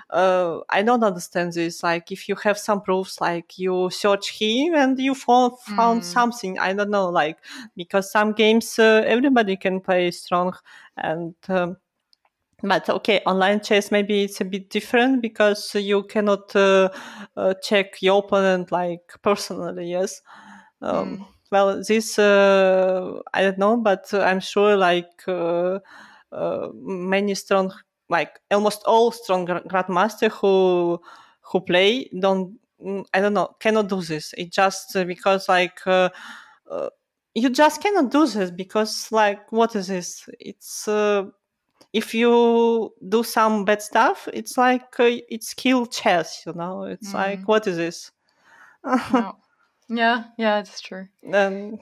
[0.10, 1.84] uh, I don't understand this.
[1.84, 6.06] Like if you have some proofs, like you search him and you found, found mm.
[6.06, 6.58] something.
[6.58, 7.10] I don't know.
[7.10, 7.38] Like
[7.76, 10.56] because some games everybody can play strong
[10.98, 11.36] and.
[11.48, 11.78] Um,
[12.66, 16.88] but okay, online chess maybe it's a bit different because you cannot uh,
[17.36, 19.92] uh, check your opponent like personally.
[19.92, 20.22] Yes,
[20.82, 25.80] um, mm well, this uh, I don't know, but I'm sure like uh,
[26.32, 27.72] uh, many strong,
[28.10, 31.00] like almost all strong grandmaster who
[31.42, 34.34] who play don't mm, I don't know cannot do this.
[34.36, 35.80] It just because like
[37.36, 40.28] you just cannot do this because like what is this?
[40.40, 40.90] It's
[41.94, 46.86] if you do some bad stuff, it's like uh, it's kill chess, you know.
[46.86, 47.14] It's mm.
[47.14, 48.12] like what is this?
[49.14, 49.38] no.
[49.90, 51.08] Yeah, yeah, it's true.
[51.32, 51.80] Um,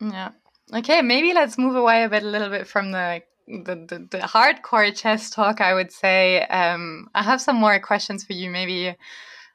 [0.00, 0.30] yeah.
[0.74, 4.18] Okay, maybe let's move away a bit, a little bit from the the, the, the
[4.18, 5.60] hardcore chess talk.
[5.60, 8.50] I would say um, I have some more questions for you.
[8.50, 8.96] Maybe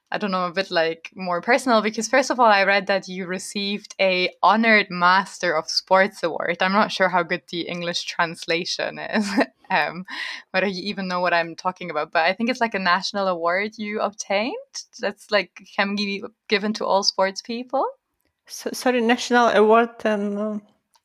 [0.10, 3.10] I don't know, a bit like more personal because first of all, I read that
[3.10, 6.58] you received a honored Master of Sports award.
[6.62, 9.30] I'm not sure how good the English translation is,
[9.70, 10.06] um,
[10.52, 13.28] whether you even know what I'm talking about, but I think it's like a national
[13.28, 14.56] award you obtained.
[15.00, 17.86] That's like can be given to all sports people.
[18.46, 20.40] So, sorry, national award and.
[20.40, 20.60] Uh...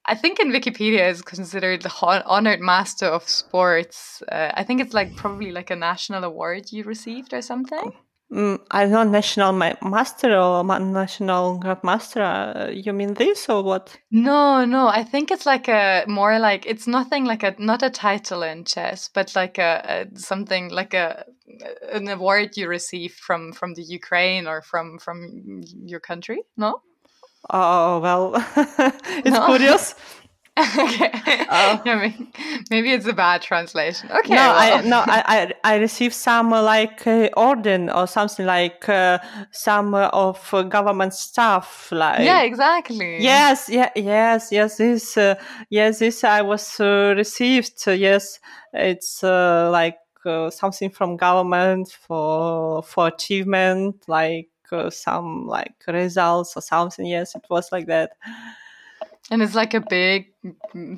[0.05, 4.20] I think in Wikipedia is considered the honored master of sports.
[4.30, 7.92] Uh, I think it's like probably like a national award you received or something.
[8.32, 12.22] Mm, I'm not national master or national grandmaster.
[12.22, 13.98] Uh, you mean this or what?
[14.10, 14.88] No, no.
[14.88, 18.64] I think it's like a more like it's nothing like a not a title in
[18.64, 21.26] chess, but like a, a something like a
[21.92, 26.42] an award you receive from from the Ukraine or from from your country.
[26.56, 26.80] No.
[27.50, 29.46] Oh well, it's no?
[29.46, 29.94] curious.
[30.59, 31.11] okay.
[31.53, 32.11] Uh, yeah,
[32.70, 34.11] maybe it's a bad translation.
[34.11, 34.34] Okay.
[34.34, 34.78] No, well.
[34.78, 39.18] I no, I, I I received some uh, like uh, orden or something like uh,
[39.50, 41.90] some uh, of uh, government stuff.
[41.92, 43.22] Like yeah, exactly.
[43.22, 44.78] Yes, yeah, yes, yes.
[44.78, 45.18] This
[45.68, 47.86] yes, this I was received.
[47.86, 48.40] yes,
[48.72, 49.98] it's like
[50.50, 54.48] something from government for for achievement, like
[54.88, 57.05] some like results or something.
[57.05, 58.12] Yes, it was like that.
[59.32, 60.26] And it's like a big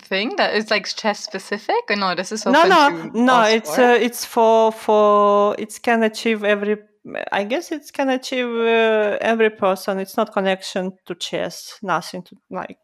[0.03, 2.16] thing that is like chess specific, or no?
[2.16, 3.43] This is no, no, no.
[3.45, 6.78] It's uh, it's for for it can achieve every.
[7.30, 10.01] I guess it can achieve uh, every person.
[10.01, 11.78] It's not connection to chess.
[11.80, 12.80] Nothing to like.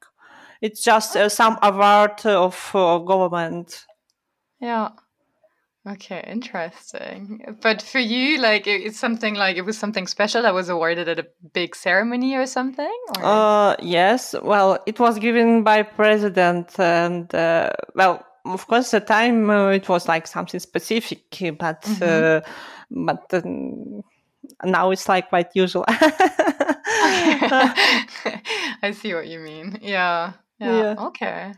[0.61, 3.87] It's just uh, some award of government.
[4.61, 4.91] Yeah.
[5.89, 7.57] Okay, interesting.
[7.63, 11.19] But for you, like it's something like it was something special that was awarded at
[11.19, 12.99] a big ceremony or something.
[13.17, 13.25] Or?
[13.25, 14.35] Uh, yes.
[14.43, 19.89] Well, it was given by president, and uh, well, of course, the time uh, it
[19.89, 21.25] was like something specific,
[21.59, 22.03] but mm-hmm.
[22.03, 22.41] uh,
[22.91, 23.41] but uh,
[24.65, 25.87] now it's like quite usual.
[28.83, 29.79] I see what you mean.
[29.81, 30.33] Yeah.
[30.59, 30.77] Yeah.
[30.79, 30.95] yeah.
[31.07, 31.53] Okay.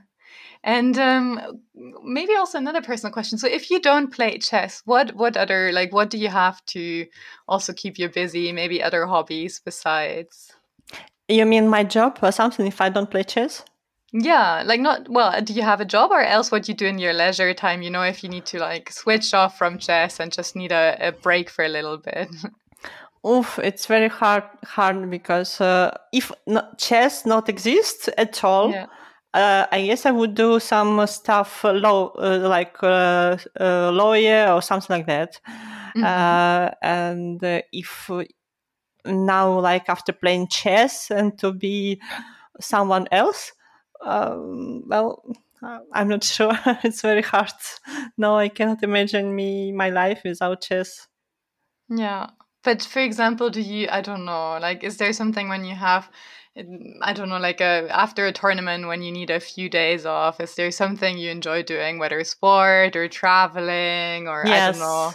[0.65, 1.61] And um,
[2.05, 3.37] maybe also another personal question.
[3.37, 7.07] So, if you don't play chess, what what other like what do you have to
[7.49, 8.53] also keep you busy?
[8.53, 10.53] Maybe other hobbies besides.
[11.29, 12.67] You mean my job or something?
[12.67, 13.65] If I don't play chess.
[14.13, 15.41] Yeah, like not well.
[15.41, 17.83] Do you have a job or else what you do in your leisure time?
[17.83, 20.97] You know, if you need to like switch off from chess and just need a,
[21.01, 22.29] a break for a little bit.
[23.27, 28.71] Oof, it's very hard hard because uh, if not, chess not exists at all.
[28.71, 28.87] Yeah
[29.35, 34.53] uh, I guess I would do some stuff uh, law, uh, like uh, uh, lawyer
[34.53, 35.41] or something like that.
[35.97, 36.05] Mm-hmm.
[36.05, 38.11] Uh, and if
[39.07, 42.01] now, like after playing chess, and to be
[42.61, 43.53] someone else,
[44.05, 45.23] um, well,
[45.93, 46.59] I'm not sure.
[46.85, 47.53] it's very hard.
[48.19, 51.09] No, I cannot imagine me my life without chess.
[51.89, 52.29] Yeah,
[52.65, 53.89] but for example, do you?
[53.91, 54.59] I don't know.
[54.61, 56.11] Like, is there something when you have
[56.55, 60.39] I don't know, like a after a tournament when you need a few days off,
[60.41, 64.69] is there something you enjoy doing, whether sport or traveling or yes.
[64.69, 65.13] I don't know?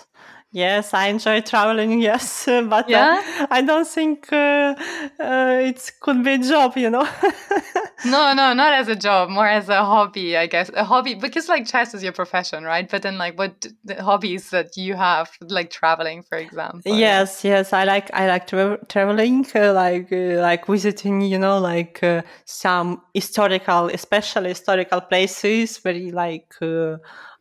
[0.51, 2.01] Yes, I enjoy traveling.
[2.01, 3.21] Yes, but uh, yeah?
[3.39, 4.73] uh, I don't think uh,
[5.19, 6.77] uh, it could be a job.
[6.77, 7.07] You know.
[8.05, 10.69] no, no, not as a job, more as a hobby, I guess.
[10.73, 12.89] A hobby because like chess is your profession, right?
[12.89, 16.81] But then like what the hobbies that you have, like traveling, for example.
[16.85, 21.21] Yes, yes, I like I like tra- traveling, uh, like uh, like visiting.
[21.21, 22.03] You know, like
[22.45, 26.53] some historical, especially historical places, very like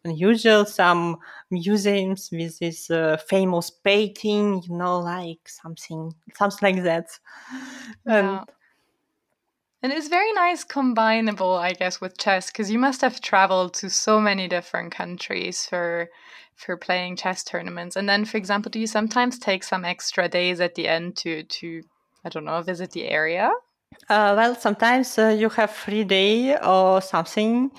[0.04, 0.64] unusual.
[0.64, 1.18] Some
[1.50, 7.06] museums with this uh, famous painting, you know, like something, something like that.
[8.06, 8.44] Yeah.
[9.86, 13.88] And, it's very nice combinable, I guess, with chess because you must have traveled to
[13.88, 16.10] so many different countries for
[16.56, 17.94] for playing chess tournaments.
[17.94, 21.44] And then, for example, do you sometimes take some extra days at the end to
[21.44, 21.84] to
[22.24, 23.52] I don't know visit the area?
[24.08, 27.70] Uh, well, sometimes uh, you have free day or something.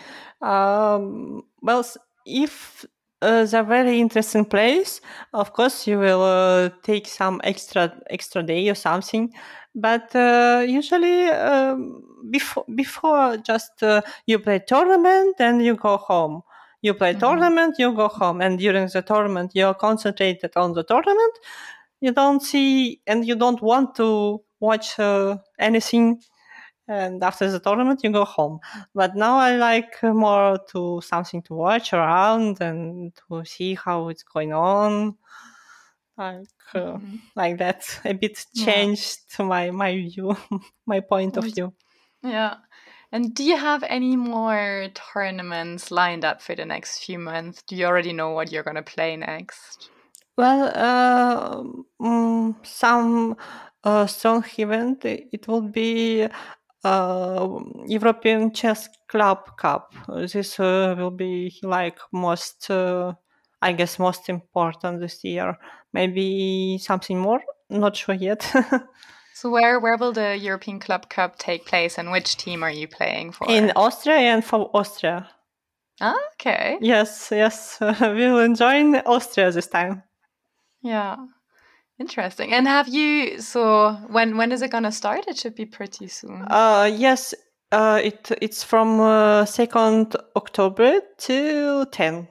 [0.41, 1.85] Um, well,
[2.25, 2.85] if
[3.21, 5.01] uh, a very interesting place,
[5.33, 9.33] of course you will uh, take some extra extra day or something.
[9.77, 16.41] But uh, usually um, before before just uh, you play tournament and you go home.
[16.81, 17.19] You play mm-hmm.
[17.19, 21.33] tournament, you go home, and during the tournament you're concentrated on the tournament.
[22.01, 26.21] You don't see and you don't want to watch uh, anything
[26.87, 28.59] and after the tournament you go home
[28.95, 34.23] but now i like more to something to watch around and to see how it's
[34.23, 35.15] going on
[36.17, 37.15] like uh, mm-hmm.
[37.35, 39.35] like that a bit changed yeah.
[39.37, 40.35] to my my view
[40.85, 41.73] my point of view
[42.23, 42.55] yeah
[43.11, 47.75] and do you have any more tournaments lined up for the next few months do
[47.75, 49.89] you already know what you're going to play next
[50.37, 51.63] Well, uh,
[51.99, 53.37] mm, some
[53.83, 56.27] uh, strong event it will be
[56.83, 59.93] uh, European Chess Club Cup.
[60.07, 63.13] This uh, will be like most, uh,
[63.61, 65.57] I guess, most important this year.
[65.93, 67.41] Maybe something more.
[67.69, 68.41] Not sure yet.
[69.33, 72.87] so where where will the European Club Cup take place, and which team are you
[72.87, 73.49] playing for?
[73.49, 75.29] In Austria and for Austria.
[75.99, 76.77] Ah, okay.
[76.81, 77.87] Yes, yes, we
[78.27, 80.03] will enjoy Austria this time.
[80.81, 81.17] Yeah.
[81.99, 82.53] Interesting.
[82.53, 85.25] And have you so when when is it gonna start?
[85.27, 86.45] It should be pretty soon.
[86.47, 87.33] Uh yes.
[87.71, 92.27] Uh it it's from uh, second October to ten.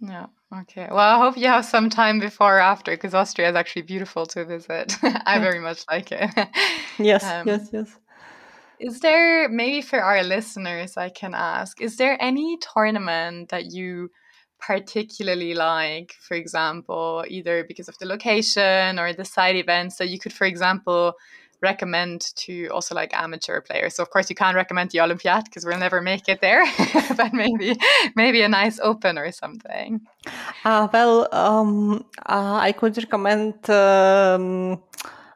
[0.00, 0.26] Yeah.
[0.62, 0.88] Okay.
[0.90, 4.26] Well, I hope you have some time before or after because Austria is actually beautiful
[4.26, 4.96] to visit.
[5.02, 6.30] I very much like it.
[6.98, 7.96] yes, um, yes, yes.
[8.80, 14.10] Is there maybe for our listeners I can ask, is there any tournament that you
[14.58, 20.18] particularly like, for example, either because of the location or the side events that you
[20.18, 21.14] could, for example,
[21.62, 23.94] recommend to also like amateur players.
[23.94, 26.64] So of course you can't recommend the Olympiad because we'll never make it there,
[27.16, 27.76] but maybe
[28.16, 30.00] maybe a nice open or something.
[30.64, 34.82] Uh, well, um, uh, I could recommend um,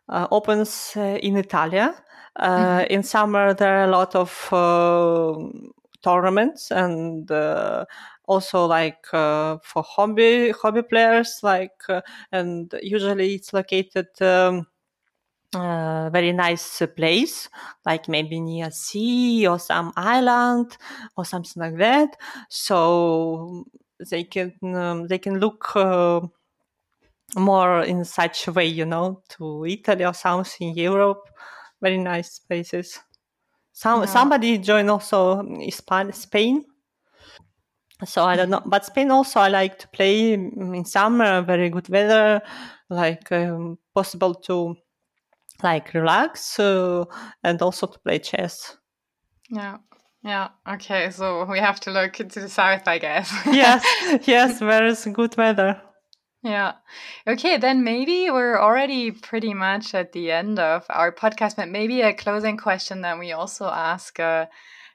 [0.09, 1.95] uh, opens uh, in Italia.
[2.37, 2.93] Uh, mm-hmm.
[2.93, 5.35] In summer, there are a lot of uh,
[6.03, 7.31] tournaments and
[8.27, 12.01] also like uh, for hobby hobby players like uh,
[12.33, 14.67] and usually it's located um,
[15.55, 17.49] uh, very nice place
[17.87, 20.77] like maybe near sea or some island
[21.17, 22.17] or something like that.
[22.49, 23.65] So
[24.11, 26.21] they can um, they can look uh,
[27.37, 31.29] more in such a way you know to italy or something europe.
[31.81, 33.01] Very nice places.
[33.73, 34.07] Some yeah.
[34.07, 36.65] somebody joined also Spain, Spain.
[38.05, 41.89] So I don't know, but Spain also I like to play in summer, very good
[41.89, 42.43] weather,
[42.91, 44.77] like um, possible to
[45.65, 47.05] like relax uh,
[47.43, 48.77] and also to play chess.
[49.51, 49.79] Yeah.
[50.23, 50.49] Yeah.
[50.69, 51.11] Okay.
[51.11, 53.33] So we have to look to the south, I guess.
[53.47, 53.85] yes.
[54.27, 54.61] Yes.
[54.61, 55.81] Where is good weather.
[56.43, 56.73] Yeah.
[57.27, 57.57] Okay.
[57.57, 62.15] Then maybe we're already pretty much at the end of our podcast, but maybe a
[62.15, 64.47] closing question that we also ask uh,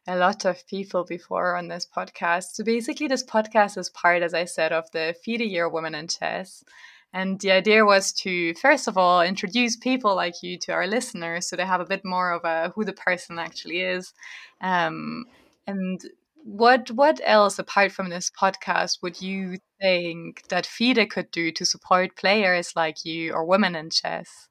[0.07, 2.53] a lot of people before on this podcast.
[2.53, 6.07] So basically, this podcast is part, as I said, of the FIDE Year Women in
[6.07, 6.63] Chess.
[7.12, 11.49] And the idea was to, first of all, introduce people like you to our listeners
[11.49, 14.14] so they have a bit more of a who the person actually is.
[14.62, 15.26] Um,
[15.66, 16.01] and
[16.43, 21.66] what what else apart from this podcast would you think that FIDE could do to
[21.66, 24.47] support players like you or women in chess?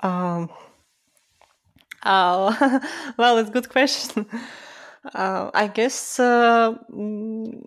[0.00, 0.50] Um,
[2.04, 2.80] oh,
[3.18, 4.26] well, it's a good question.
[5.14, 7.64] Uh, I guess uh, mm,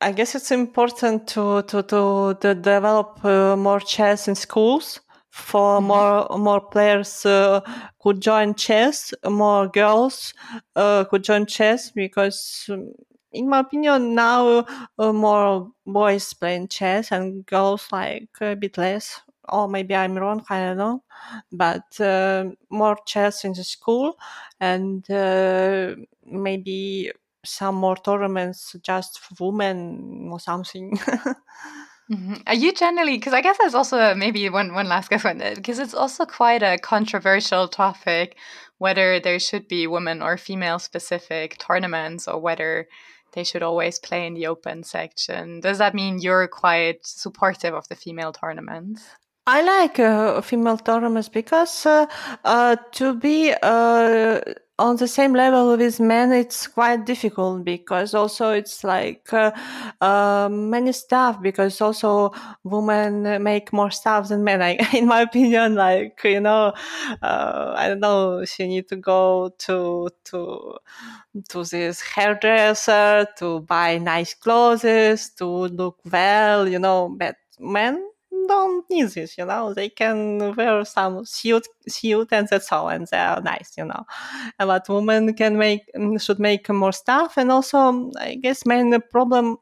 [0.00, 5.78] I guess it's important to to to, to develop uh, more chess in schools for
[5.78, 5.86] mm-hmm.
[5.86, 7.60] more more players uh,
[8.00, 10.34] could join chess, more girls
[10.76, 12.66] uh, could join chess because.
[12.70, 12.92] Um,
[13.32, 14.66] in my opinion, now
[14.98, 20.44] uh, more boys playing chess and girls like a bit less or maybe I'm wrong,
[20.48, 21.02] I don't know,
[21.52, 24.16] but uh, more chess in the school
[24.60, 25.94] and uh,
[26.24, 27.12] maybe
[27.44, 30.96] some more tournaments just for women or something.
[32.10, 32.34] mm-hmm.
[32.46, 35.94] Are you generally because I guess there's also maybe one one last question because it's
[35.94, 38.36] also quite a controversial topic
[38.78, 42.88] whether there should be women or female specific tournaments or whether
[43.32, 45.60] they should always play in the open section.
[45.60, 49.04] Does that mean you're quite supportive of the female tournaments?
[49.46, 52.06] I like uh, female tournaments because uh,
[52.44, 54.40] uh, to be uh,
[54.80, 59.52] on the same level with men, it's quite difficult because also it's like uh,
[60.00, 62.32] uh, many stuff because also
[62.64, 64.62] women make more stuff than men.
[64.62, 66.72] I, in my opinion, like you know,
[67.22, 70.78] I don't know, she need to go to to
[71.48, 78.09] to this hairdresser to buy nice clothes to look well, you know, but men
[78.50, 79.74] don't need this, you know.
[79.74, 84.04] They can wear some suit, suit and that's all, and they are nice, you know.
[84.58, 85.82] But women can make
[86.18, 89.58] should make more stuff, and also I guess main problem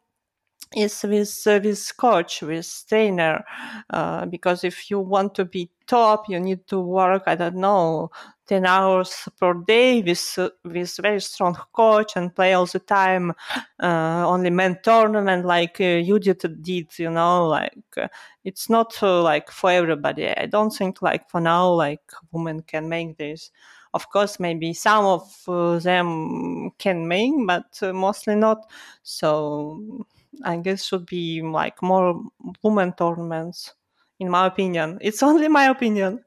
[0.76, 3.42] is with uh, with coach with trainer
[3.90, 8.10] uh, because if you want to be top you need to work i don't know
[8.46, 13.32] 10 hours per day with uh, with very strong coach and play all the time
[13.80, 18.08] uh, only men tournament like uh, you did, did you know like uh,
[18.44, 20.28] it's not uh, like for everybody.
[20.28, 22.00] I don't think like for now like
[22.32, 23.50] women can make this.
[23.94, 28.66] Of course maybe some of them can make but mostly not.
[29.02, 30.06] So
[30.44, 32.22] I guess should be like more
[32.62, 33.74] women tournaments,
[34.18, 34.98] in my opinion.
[35.00, 36.24] It's only my opinion.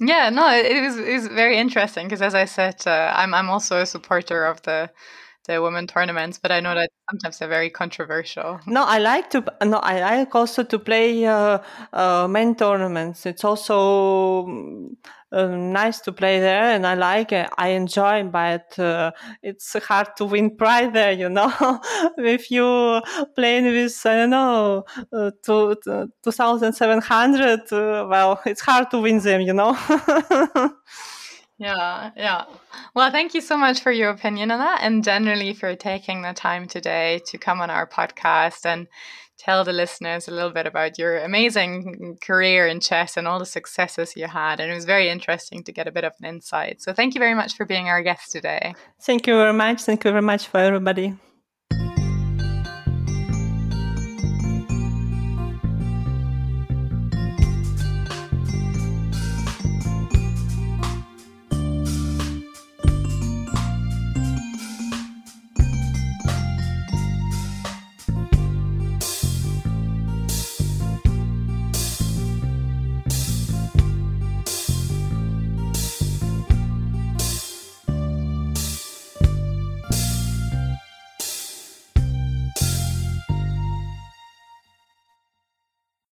[0.00, 3.80] Yeah, no, it is is very interesting because, as I said, uh, I'm I'm also
[3.80, 4.90] a supporter of the
[5.46, 8.60] the women tournaments, but I know that sometimes they're very controversial.
[8.66, 9.44] No, I like to.
[9.62, 11.58] No, I like also to play uh,
[11.92, 13.26] uh, men tournaments.
[13.26, 14.46] It's also
[15.32, 17.48] uh, nice to play there, and I like it.
[17.56, 19.12] I enjoy, but uh,
[19.42, 21.12] it's hard to win prize there.
[21.12, 21.52] You know,
[22.18, 23.00] if you
[23.34, 28.90] playing with I don't know uh, two two thousand seven hundred, uh, well, it's hard
[28.90, 29.40] to win them.
[29.40, 29.76] You know.
[31.60, 32.46] Yeah, yeah.
[32.94, 36.32] Well, thank you so much for your opinion on that and generally for taking the
[36.32, 38.88] time today to come on our podcast and
[39.40, 43.46] tell the listeners a little bit about your amazing career in chess and all the
[43.46, 44.60] successes you had.
[44.60, 46.82] And it was very interesting to get a bit of an insight.
[46.82, 48.74] So thank you very much for being our guest today.
[49.00, 49.82] Thank you very much.
[49.82, 51.16] Thank you very much for everybody.